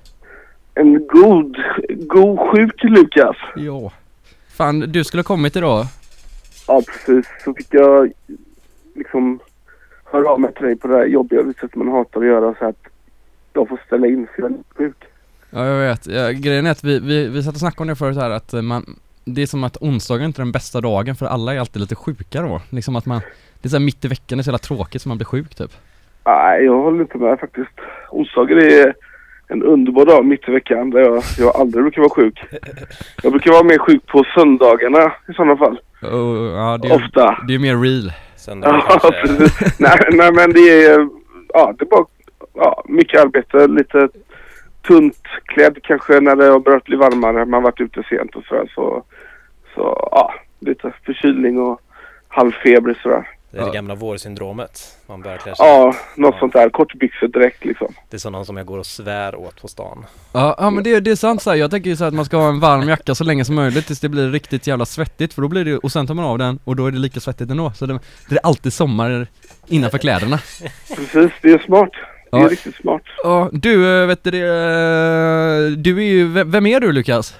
[0.74, 1.56] En god,
[1.88, 3.36] god sjuk Lukas.
[3.56, 3.92] Ja.
[4.56, 5.86] Fan, du skulle ha kommit idag.
[6.66, 7.26] Ja, precis.
[7.44, 8.12] Så fick jag
[8.94, 9.40] liksom
[10.04, 12.64] höra av mig till dig på det här jobbiga viset man hatar att göra så
[12.64, 12.82] att
[13.52, 15.04] jag får ställa in för jag är sjuk.
[15.50, 16.06] Ja, jag vet.
[16.06, 18.52] Ja, grejen är att vi, vi, vi satt och snackade om det förut här att
[18.52, 18.96] man
[19.34, 21.94] Det är som att onsdagen inte är den bästa dagen för alla är alltid lite
[21.94, 22.60] sjuka då.
[22.70, 23.20] Liksom att man
[23.62, 25.24] Det är så här mitt i veckan, det är så jävla tråkigt så man blir
[25.26, 25.70] sjuk typ.
[26.26, 27.70] Nej, jag håller inte med faktiskt.
[28.10, 28.94] Onsdagar är
[29.48, 32.40] en underbar dag mitt i veckan där jag, jag aldrig brukar vara sjuk.
[33.22, 35.80] Jag brukar vara mer sjuk på söndagarna i sådana fall.
[36.02, 37.38] Och, ja, det är, ju- Ofta.
[37.48, 38.12] det är mer real.
[38.36, 39.78] Söndag Ja, precis.
[39.80, 41.08] nej, nej, men det är,
[41.48, 42.04] ja, det är bara
[42.54, 43.66] ja, mycket arbete.
[43.68, 44.08] Lite
[44.86, 47.44] tunt klädd kanske när det har börjat bli varmare.
[47.44, 48.70] Man har varit ute sent och sådär.
[48.74, 49.02] Så,
[49.74, 51.80] så ja, lite förkylning och
[52.28, 53.28] halvfeber sådär.
[53.52, 54.96] Det är det gamla vårsyndromet.
[55.06, 55.66] Man börjar klä sig.
[55.66, 56.38] Ja, något Ja.
[56.40, 56.70] sånt där.
[56.70, 57.94] Kortbyxor direkt liksom.
[58.10, 60.06] Det är sådana som jag går och svär åt på stan.
[60.32, 61.56] Ja, ja men det, det är sant så här.
[61.56, 63.54] jag tänker ju så här att man ska ha en varm jacka så länge som
[63.54, 66.24] möjligt tills det blir riktigt jävla svettigt för då blir det, och sen tar man
[66.24, 67.72] av den och då är det lika svettigt ändå.
[67.74, 67.98] Så det,
[68.28, 69.26] det är alltid sommar
[69.68, 70.38] innanför kläderna.
[70.96, 71.90] Precis, det är smart.
[72.30, 72.48] Det är Ja.
[72.48, 73.02] riktigt smart.
[73.22, 77.34] Ja, du, eh, vet du det, eh, du är ju, vem är du Lukas?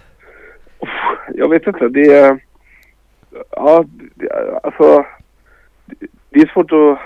[1.40, 2.40] Jag vet inte, det är...
[3.50, 3.84] Ja,
[4.14, 4.28] det,
[4.62, 5.04] alltså...
[5.86, 6.98] det- Det är svårt att...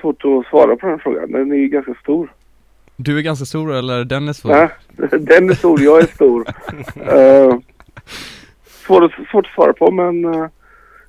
[0.00, 1.32] Svårt att svara på den frågan.
[1.32, 2.32] Den är ju ganska stor.
[2.96, 4.52] Du är ganska stor eller den är stor?
[4.52, 4.68] Ja,
[5.18, 6.40] den är stor, jag är stor.
[6.40, 7.58] uh,
[8.86, 10.46] svårt, svårt att svara på men uh,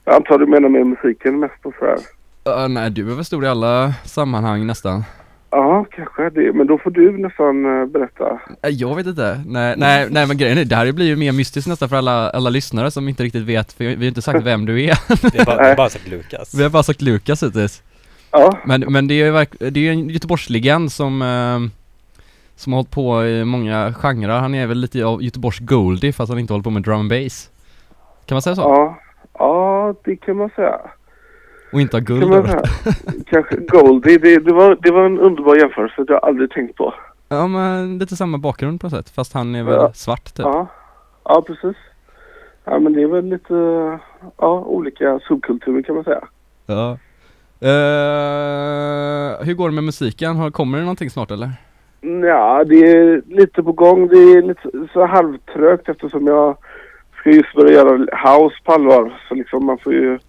[0.06, 1.98] jag antar du menar med musiken mest och sådär.
[2.44, 5.04] Ja, nej, du är väl stor i alla sammanhang nästan.
[5.50, 6.54] Ja, kanske det.
[6.54, 8.40] Men då får du nästan uh, berätta.
[8.64, 9.44] Nej, Jag vet inte.
[9.46, 12.30] Nej, nej, nej men grejen är, det här blir ju mer mystiskt nästan för alla,
[12.30, 14.98] alla lyssnare som inte riktigt vet, för vi har inte sagt vem du är.
[15.32, 16.54] Det är bara, sagt Lukas.
[16.56, 17.84] Vi har bara sagt Lukas hittills.
[18.32, 21.60] Ja, Men, men det är ju det är ju en Göteborgslegend som eh,
[22.56, 26.30] Som har hållit på i många genrer, han är väl lite av Göteborgs Goldie fast
[26.30, 27.50] han inte håller på med drum and bass
[28.26, 28.62] Kan man säga så?
[28.62, 29.00] ja.
[29.40, 30.80] Ja, det kan man säga.
[31.74, 32.48] Och inte ha guld man över.
[32.48, 32.62] säga.
[33.26, 36.04] Kanske Goldie, det, det, var, det var en underbar jämförelse.
[36.04, 36.94] Det har jag aldrig tänkt på.
[37.30, 39.92] Ja men lite samma bakgrund på något sätt, fast han är väl Ja.
[39.94, 40.68] svart typ Ja,
[41.24, 41.76] ja precis.
[42.66, 43.54] Ja, men det är väl lite
[44.38, 46.24] ja, olika subkulturer kan man säga.
[46.66, 46.98] Ja
[47.62, 50.52] Eh, Hur går det med musiken?
[50.52, 51.50] Kommer det någonting snart eller?
[52.02, 54.08] Ja, det är lite på gång.
[54.08, 56.58] Det är lite så halvtrögt eftersom jag
[57.20, 59.22] ska just börja göra house på allvar.
[59.30, 60.20] Så liksom man får ju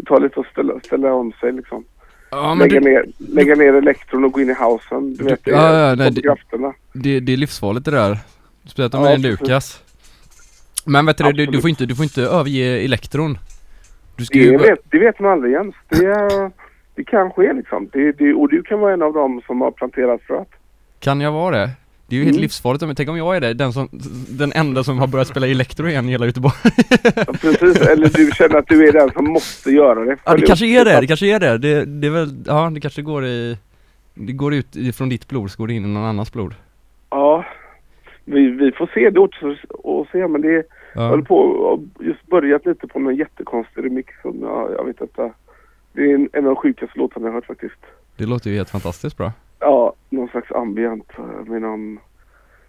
[0.00, 1.84] det tar lite att ställa, ställa om sig liksom.
[2.30, 5.14] Ja Lägga, du, ner, lägga ner elektron och gå in i housen.
[5.14, 8.18] Du vet, det Ja, ja, nej, på det- det, det är livsfarligt det där
[8.66, 9.40] Speciellt om Ja, det är precis.
[9.40, 9.82] Lukas
[10.86, 13.38] Men vet du, du, du får inte, du får inte överge elektron
[14.16, 15.74] Du ska Det ju vet, det vet man aldrig ens.
[15.88, 16.50] Det, är-
[16.94, 17.88] det kan ske liksom.
[17.92, 20.48] Det, det, och du kan vara en av dem som har planterat fröet.
[20.98, 21.70] Kan jag vara det?
[22.10, 22.42] Det är ju helt Mm.
[22.42, 23.88] livsfarligt, men tänk om jag är det, den som,
[24.28, 26.54] den enda som har börjat spela elektro igen i hela Göteborg
[27.16, 30.16] Ja, Precis, eller du känner att du är den som måste göra det.
[30.24, 32.80] Ja det kanske är det, det kanske är det, det, det är väl, ja det
[32.80, 33.58] kanske går i
[34.14, 36.54] Det går ut från ditt blod, så går det in i någon annans blod
[37.10, 37.44] Ja,
[38.24, 39.10] vi, vi får se.
[39.10, 40.28] Det återstår att se.
[40.28, 40.62] Men det
[40.94, 45.00] Ja, håller på och just börjat lite på någon jättekonstig remix som jag, jag vet
[45.00, 45.32] inte.
[45.92, 47.80] Det är en, en av de sjukaste låtarna jag hört faktiskt.
[48.16, 51.08] det låter ju helt fantastiskt bra Ja, någon slags ambient
[51.46, 51.98] med någon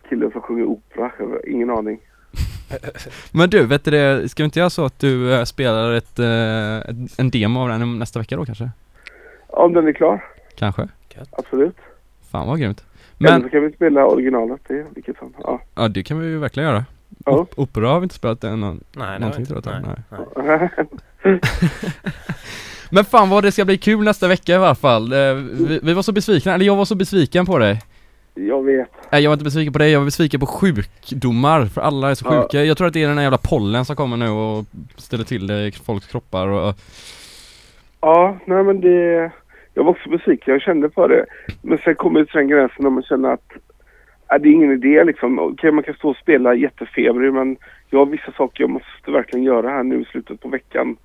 [0.10, 1.12] kille som sjunger opera.
[1.20, 2.00] Jag har ingen aning.
[3.32, 6.20] Men du, vet du det, ska vi inte göra så att du eh, spelar ett,
[6.20, 8.70] eh, ett- en demo av den nästa vecka då kanske?
[9.48, 10.88] Om den är klar, Kanske?
[11.32, 11.76] absolut.
[12.32, 12.84] Fan vad grymt
[13.20, 14.62] Eller Men, så kan vi spela originalet.
[14.68, 15.34] Det är vilket som.
[15.44, 15.62] Ja.
[15.76, 16.86] ja det kan vi ju verkligen göra
[17.26, 17.32] Ja.
[17.32, 19.70] Op- Opera har vi inte spelat än någon, Nej, någonting tror inte.
[19.70, 19.98] jag
[20.36, 20.70] Nej.
[21.24, 21.40] nej.
[22.92, 25.14] Men fan vad det ska bli kul nästa vecka i alla fall.
[25.14, 25.34] Eh,
[25.68, 27.80] Vi, vi var så besvikna, eller jag var så besviken på dig.
[28.36, 28.90] jag vet.
[29.12, 32.16] Nej jag var inte besviken på dig, jag var besviken på sjukdomar, för alla är
[32.16, 32.42] så Ja.
[32.42, 32.64] sjuka.
[32.64, 34.66] Jag tror att det är den här jävla pollen som kommer nu och
[34.98, 36.76] ställer till det i folks kroppar och...
[38.02, 39.32] Ja, nej men det...
[39.74, 41.26] Jag var också besviken, jag kände på det.
[41.62, 43.52] Men sen kommer det till den gränsen när man känner att
[44.34, 45.40] äh, det är ingen idé liksom.
[45.40, 47.58] Okej, man kan stå och spela jättefebrig men
[47.90, 50.98] jag har vissa saker jag måste verkligen göra här nu i slutet på veckan.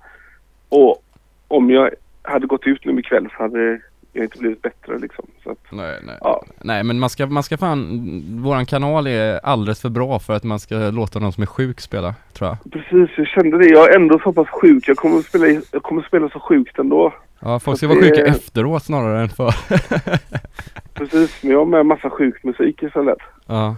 [0.69, 1.03] Och
[1.47, 1.89] om jag
[2.21, 3.79] hade gått ut nu ikväll så hade
[4.13, 5.25] jag inte blivit bättre liksom.
[5.43, 6.17] Så att, Nej, nej.
[6.21, 6.43] ja.
[6.61, 8.01] Nej men man ska, man ska fan,
[8.43, 11.79] våran kanal är alldeles för bra för att man ska låta någon som är sjuk
[11.81, 12.71] spela, tror jag.
[12.71, 13.65] Precis, jag kände det.
[13.65, 14.87] Jag är ändå så pass sjuk.
[14.87, 17.13] Jag kommer att spela, jag kommer att spela så sjukt ändå.
[17.39, 19.51] Ja, folk ska vara sjuka efteråt snarare än för.
[20.93, 23.17] Precis, men jag har med massa sjuk musik istället.
[23.45, 23.75] ja.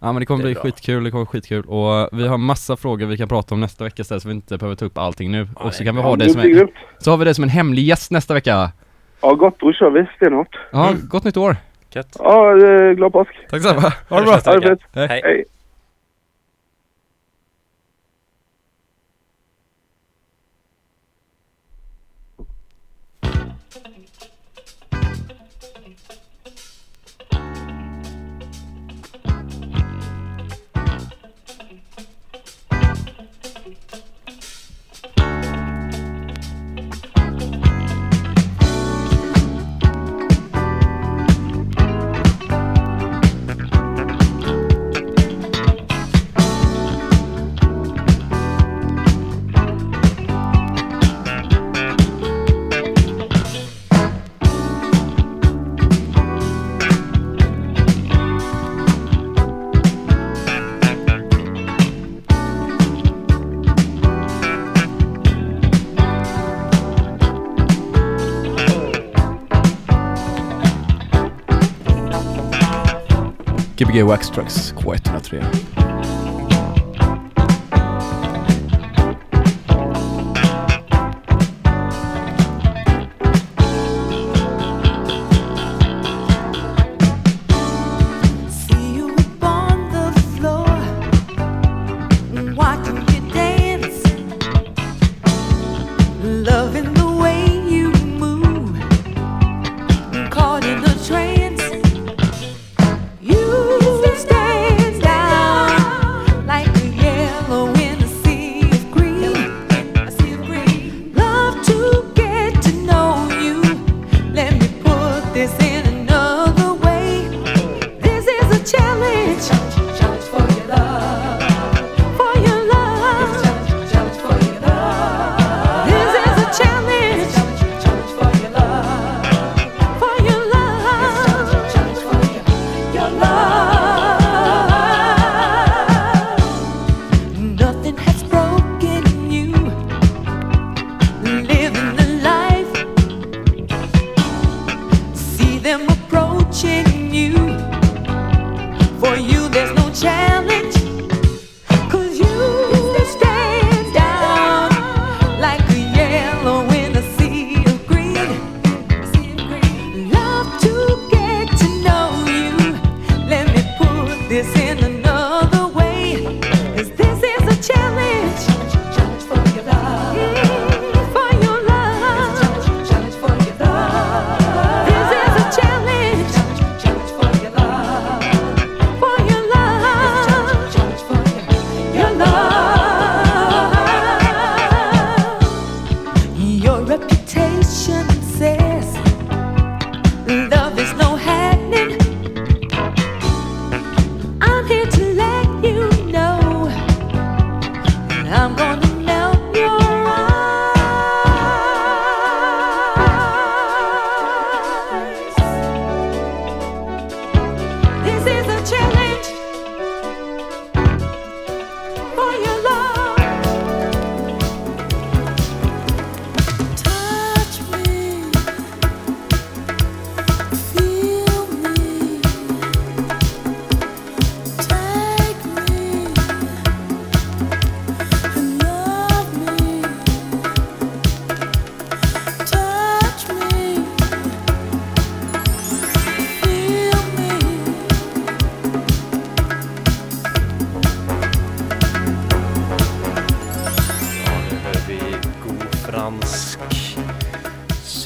[0.00, 0.62] Ja men det kommer det bli bra.
[0.62, 3.84] skitkul, det kommer bli skitkul och vi har massa frågor vi kan prata om nästa
[3.84, 5.44] vecka istället så vi inte behöver ta upp allting nu.
[5.44, 5.54] Nej.
[5.54, 6.68] Och så kan vi ha det som en,
[6.98, 8.70] så har vi det som en hemlig gäst nästa vecka.
[9.20, 10.58] Ja gott, då kör vi stenhårt.
[10.72, 11.56] Ja, gott nytt år!
[11.94, 12.16] Gött.
[12.18, 13.30] Ja, eh, glad påsk!
[13.50, 13.92] Tack så mycket!
[14.08, 14.40] Ha det bra!
[14.44, 15.20] Ha det Hej!
[15.24, 15.44] Hej.
[73.96, 75.65] 20 Wax Tracks K103.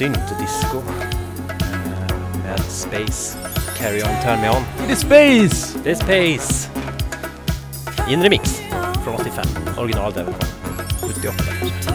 [0.01, 0.81] syntdisco.
[2.43, 3.37] Med Space.
[3.77, 4.63] Carry on, turn me on.
[4.85, 5.79] It is space!
[5.83, 6.69] Det space!
[8.09, 8.61] I en remix
[9.03, 9.45] från 85.
[9.77, 10.33] Original Devil
[11.01, 11.90] 78.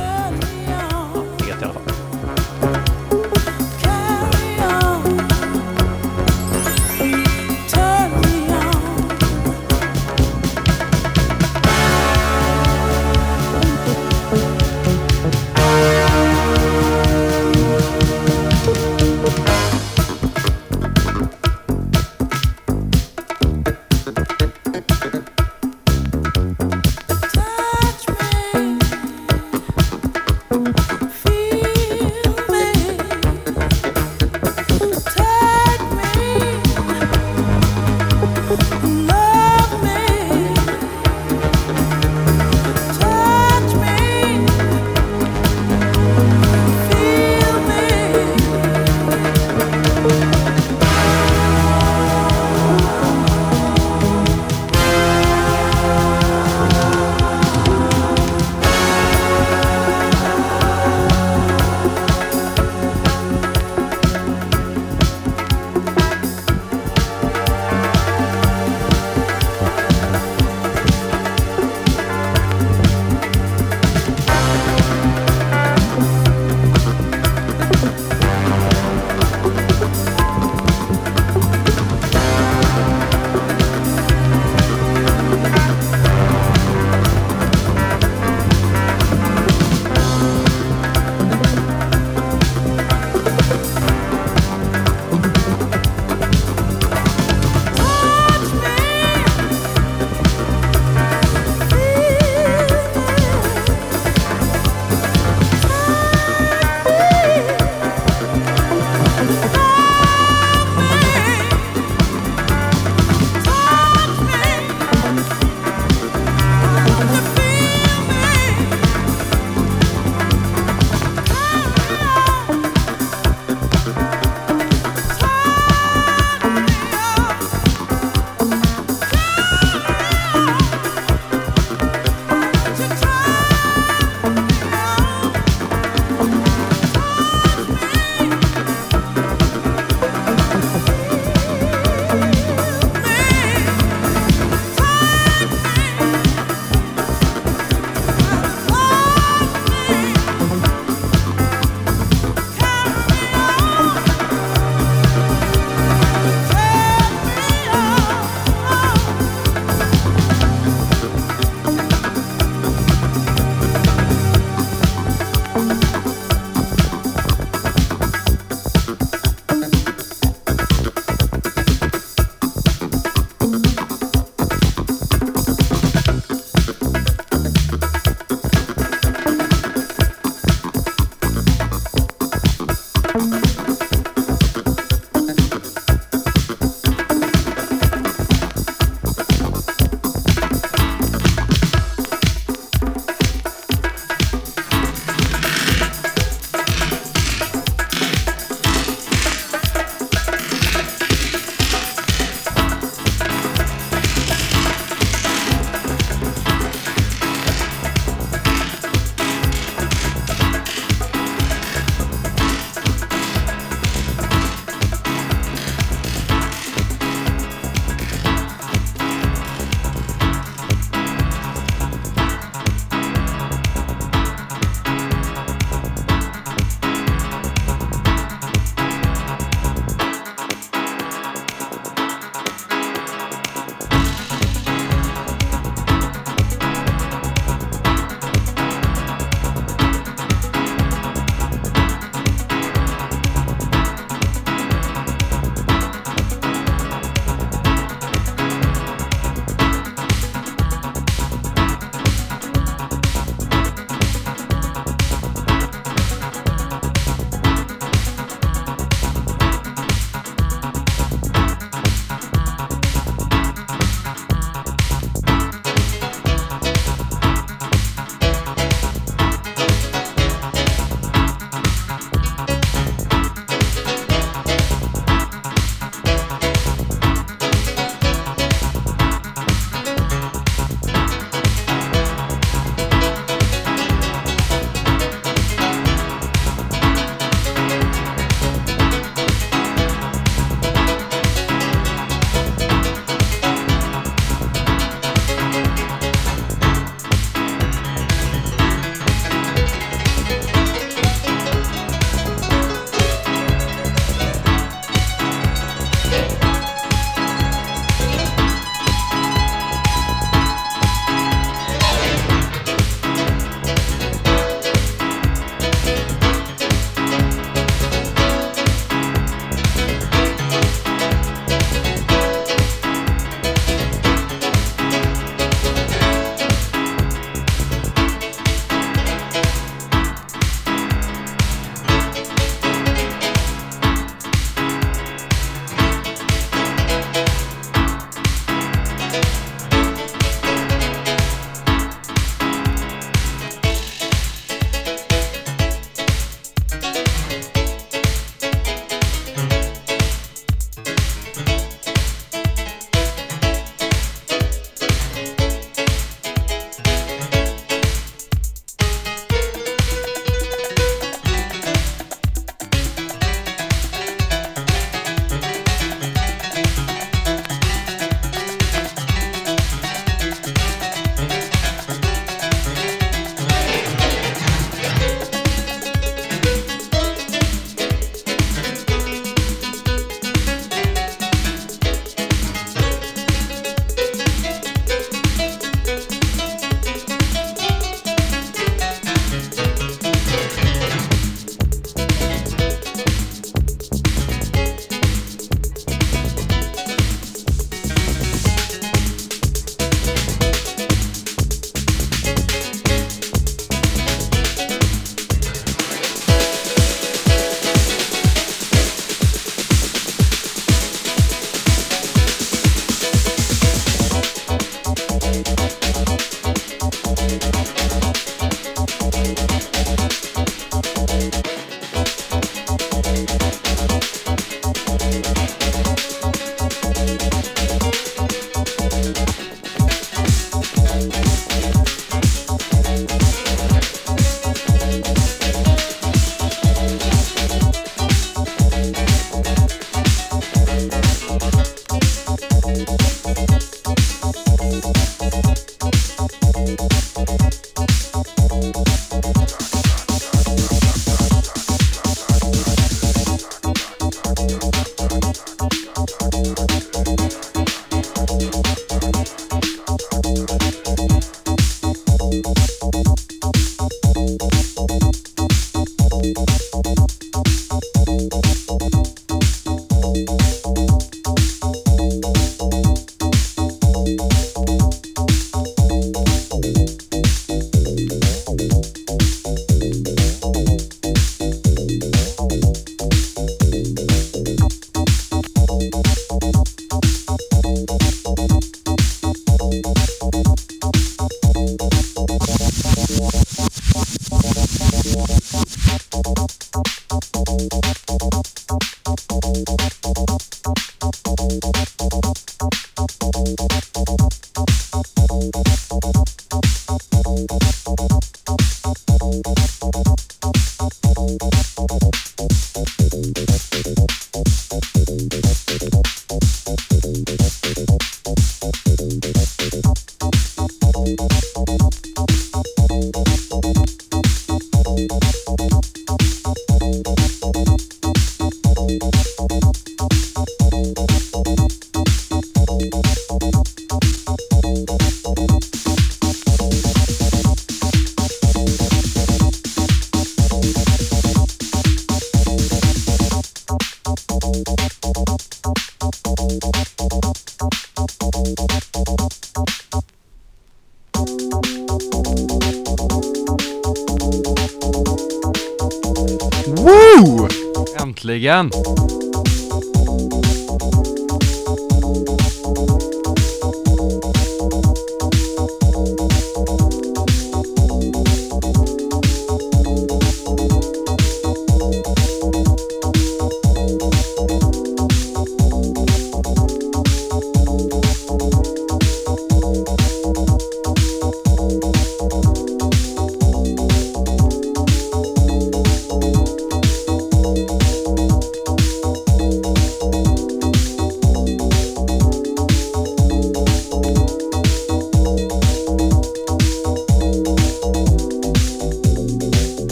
[558.47, 559.06] yeah.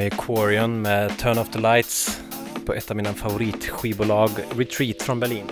[0.00, 2.20] Ni Quarion med Turn Off The Lights
[2.66, 5.44] på ett av mina favoritskivbolag, Retreat från Berlin.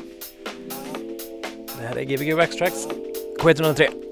[1.80, 2.74] Det här är Gbg Waxtrax
[3.40, 4.07] K103.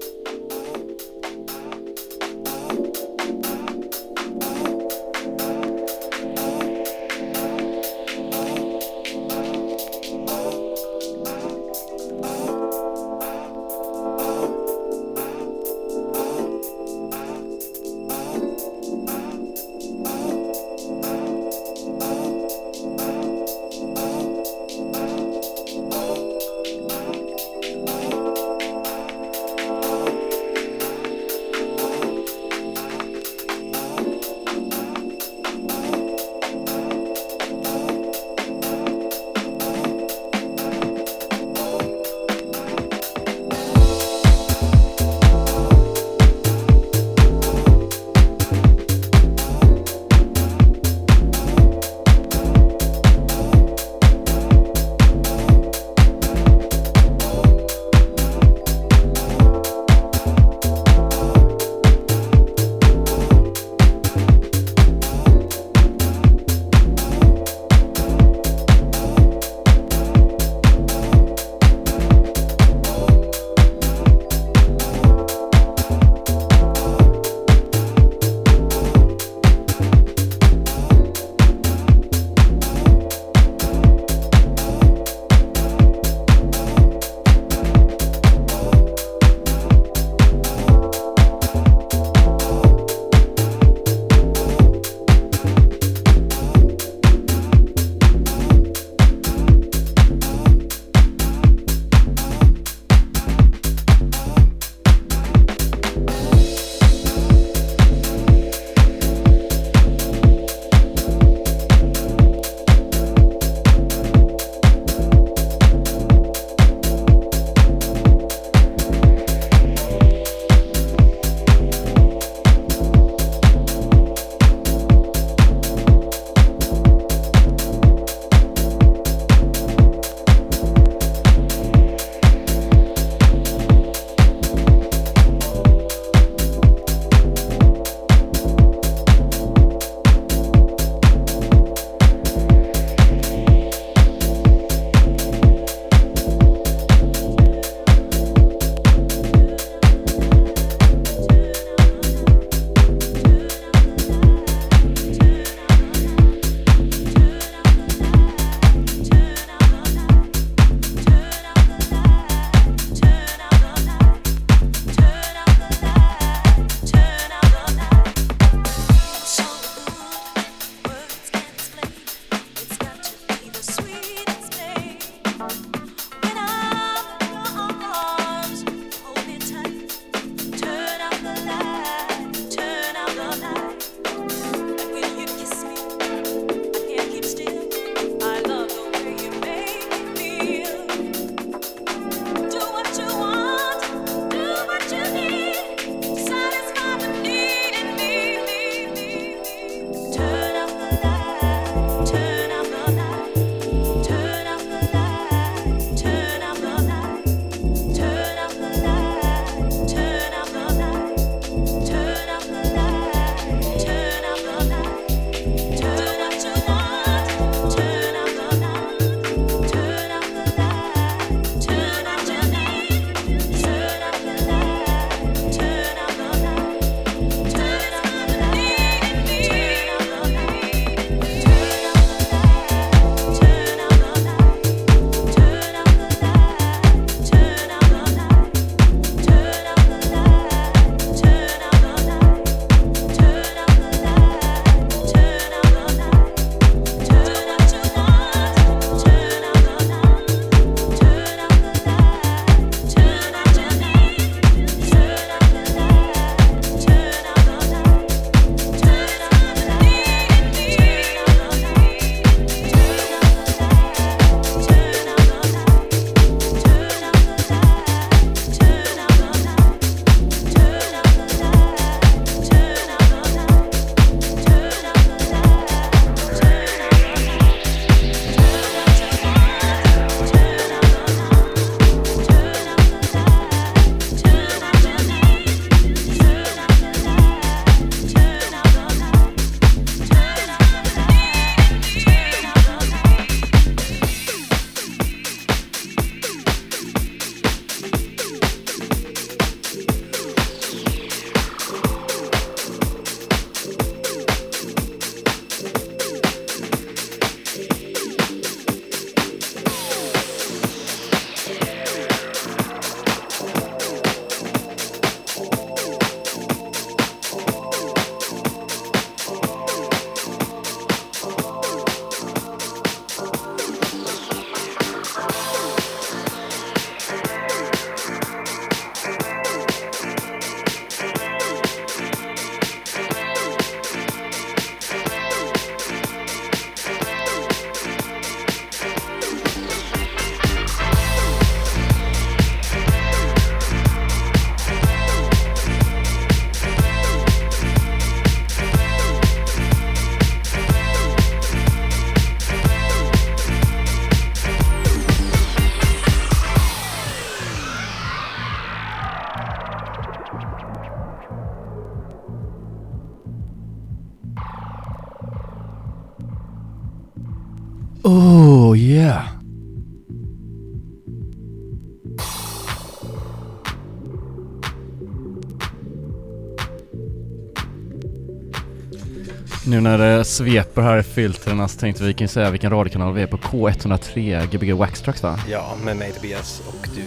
[380.37, 384.47] Sveper här i filtrerna så tänkte vi kan säga vilken radiokanal vi är på K103
[384.51, 385.39] Gbg Waxtrax va?
[385.49, 387.03] Ja, med mig Tobias och du.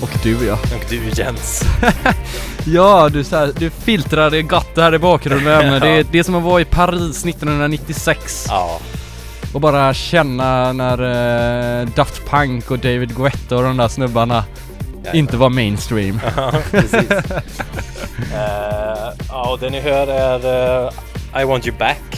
[0.00, 0.52] Och du ja.
[0.52, 1.62] Och du Jens.
[2.64, 5.80] Ja, du, så här, du filtrar det gott här i bakgrunden.
[5.80, 8.80] det, är, det är som att vara i Paris 1996 Ja,
[9.54, 14.44] och bara känna när uh, Daft Punk och David Guetta och de där snubbarna
[15.12, 16.20] inte var mainstream.
[16.36, 17.10] Ja, precis.
[18.32, 22.09] Eh, ja, och det ni hör är eh, I Want You Back.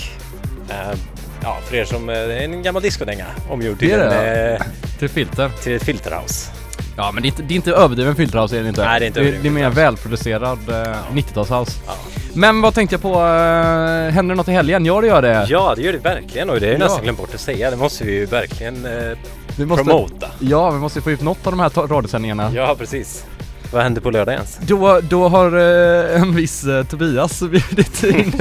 [1.73, 2.09] Eh, för er som...
[2.09, 4.63] eh, är en gammal discodänga omgjord till, Det det, en, eh,
[4.99, 5.51] Till filter.
[5.63, 6.51] till ett filterhouse.
[6.97, 8.85] Ja men det är inte, det är inte överdriven filterhouse är det inte.
[8.85, 10.75] Nej, det är inte det, det är mer välproducerad uh,
[11.13, 11.79] 90-talshouse.
[11.87, 11.93] Ja.
[12.35, 14.85] Men vad tänkte jag på, uh, händer något i helgen?
[14.87, 15.47] Ja det gör det.
[15.49, 16.79] ja, det gör det verkligen och det är Ja.
[16.79, 17.71] nästan glömt bort att säga.
[17.71, 19.19] Det måste vi ju verkligen eh,
[19.57, 20.27] vi måste, promota.
[20.41, 22.51] Ja, vi måste få ut något av de här radiosändningarna.
[22.55, 23.25] Ja, precis.
[23.73, 24.59] Vad händer på lördag ens?
[24.67, 28.33] Då, då har eh, en viss eh, Tobias bjudit in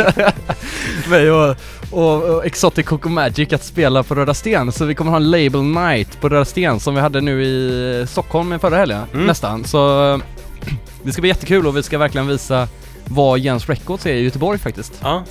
[1.10, 1.56] mig och,
[1.92, 4.72] och, och Exotic Coco Magic att spela på Röda Sten.
[4.72, 8.06] Så vi kommer ha en label night på Röda Sten som vi hade nu i
[8.10, 9.26] Stockholm förra helgen, Mm.
[9.26, 9.64] nästan.
[9.64, 10.20] Så
[11.04, 12.68] det ska bli jättekul och vi ska verkligen visa
[13.06, 14.94] vad Jens Records är i Göteborg faktiskt.
[15.02, 15.24] Ja.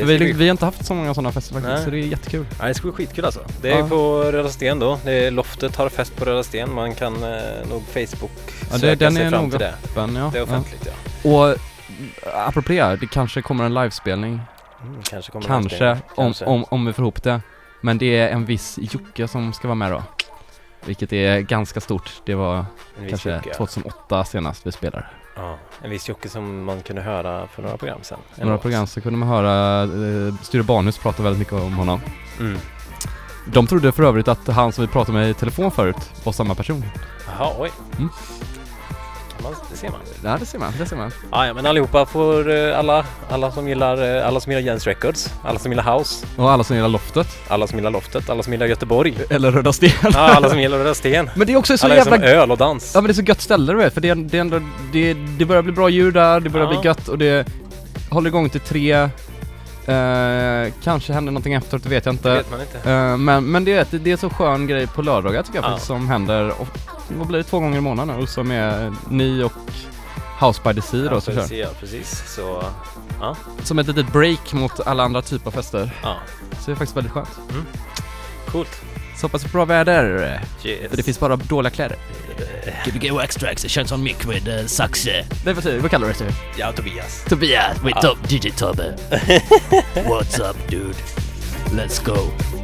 [0.00, 1.84] Det vi, vi har inte haft så många sådana fester faktiskt, Nej.
[1.84, 2.46] så det är jättekul.
[2.60, 3.40] ja, det ska bli skitkul alltså.
[3.62, 3.88] Det är Ja.
[3.88, 4.98] på Röda Sten då.
[5.04, 6.74] Det är Loftet har fest på Röda Sten.
[6.74, 7.40] Man kan eh,
[7.70, 8.30] nog Facebook
[8.60, 9.74] Ja, det, söka den sig är fram till det.
[9.84, 10.30] öppen, ja.
[10.32, 10.44] Det är ja.
[10.44, 10.86] offentligt
[11.22, 11.30] ja.
[11.30, 11.56] Och eh,
[12.48, 14.40] apropå det, det kanske kommer en livespelning
[14.82, 15.94] Mm, kanske kommer Kanske, gång.
[15.94, 16.44] om, Kanske.
[16.44, 17.40] om, om vi får ihop det.
[17.80, 20.02] Men det är en viss Jocke som ska vara med då.
[20.84, 22.10] Vilket är ganska stort.
[22.24, 22.56] Det var
[23.00, 23.54] En kanske Jocke, ja.
[23.56, 25.04] 2008 senast vi spelade.
[25.36, 28.18] Ja, en viss Jocke som man kunde höra för några program sen.
[28.36, 32.00] En Några program så kunde man höra eh, Sture Banus prata väldigt mycket om honom.
[32.40, 32.58] Mm.
[33.46, 36.54] De trodde för övrigt att han som vi pratade med i telefon förut var samma
[36.54, 36.84] person.
[37.26, 37.70] Jaha, oj.
[37.98, 38.08] Mm.
[39.44, 40.00] Man, det ser man.
[40.24, 40.72] Ja, det ser man.
[40.78, 41.10] Det ser man.
[41.32, 44.86] Ja, ja, men allihopa får eh, alla, alla som gillar, eh, alla som gillar Jens
[44.86, 47.26] Records, alla som gillar House, Och alla som gillar Loftet.
[47.48, 49.90] alla som gillar Loftet, alla som gillar Göteborg, Eller Röda Sten.
[50.02, 52.16] ja, alla som gillar Röda Sten, Men det är också så alla jävla...
[52.16, 52.90] som öl och dans.
[52.94, 54.60] Ja men det är så gött ställe du vet, för det, är- det, är ändå,
[54.92, 56.80] det, det börjar bli bra ljud där, det börjar Ja.
[56.80, 57.46] bli gött och det
[58.10, 59.08] håller igång till tre.
[59.86, 62.34] Eh, kanske händer någonting efteråt, det vet jag Det inte.
[62.34, 62.90] vet man inte.
[62.90, 65.68] Eh, men men det, är, det är så skön grej på lördagar tycker jag Ja.
[65.68, 66.68] faktiskt som händer, och,
[67.18, 69.52] vad blir det, två gånger i månaden nu som är ni och
[70.40, 71.54] House by the Sea då Ja, som kör.
[71.54, 72.34] ja, precis.
[72.36, 72.64] Så,
[73.20, 75.90] ja, Som ett litet break mot alla andra typer av fester.
[76.02, 76.16] ja,
[76.60, 77.38] Så det är faktiskt väldigt skönt.
[78.52, 78.80] coolt.
[79.16, 80.40] Så hoppas på bra väder.
[80.64, 80.90] Yes.
[80.90, 81.96] För det finns bara dåliga kläder.
[82.84, 85.24] Gbg Waxtrax, det känns som mick med uh, saxe.
[85.44, 86.32] Det betyder, vad kallar du det?
[86.56, 87.24] Ja, Tobias.
[87.28, 88.94] Tobias with top digitubbe.
[89.94, 90.94] What's up dude?
[91.72, 92.63] Let's go.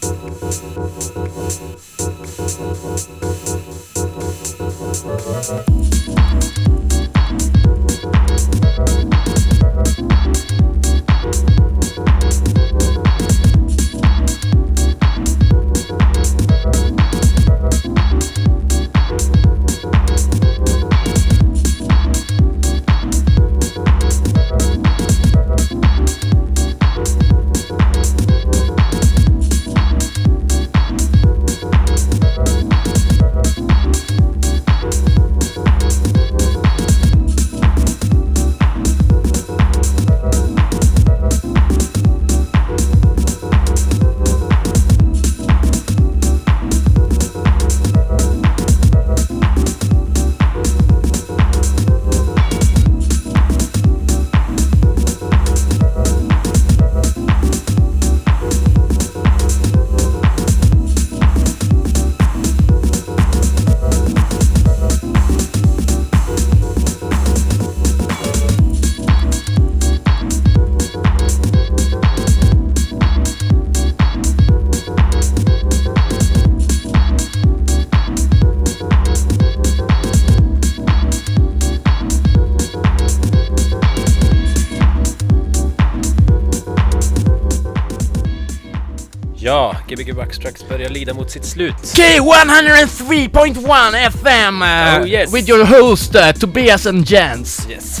[90.91, 91.75] lida mot sitt slut.
[91.83, 94.67] K103.1 FM uh,
[95.01, 95.33] Oh, yes.
[95.33, 97.67] with your host uh, Tobias and Jens.
[97.69, 97.99] Yes.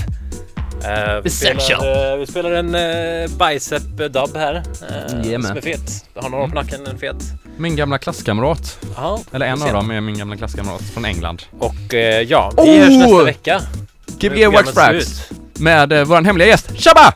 [0.83, 4.55] Eh, vi, spelar, eh, vi spelar en uh, bicep dub här.
[4.55, 4.61] Uh,
[5.41, 6.05] som är fet.
[6.15, 7.15] Har några på nacken, en fet.
[7.57, 11.41] Min gamla klasskamrat, Ja, eller en av dem är min gamla klasskamrat från England.
[11.59, 12.79] Och eh, ja, vi Oh!
[12.83, 13.61] hörs nästa vecka.
[14.19, 15.29] Gbg Wax slut.
[15.59, 17.13] med uh, våran hemliga gäst, Shabba!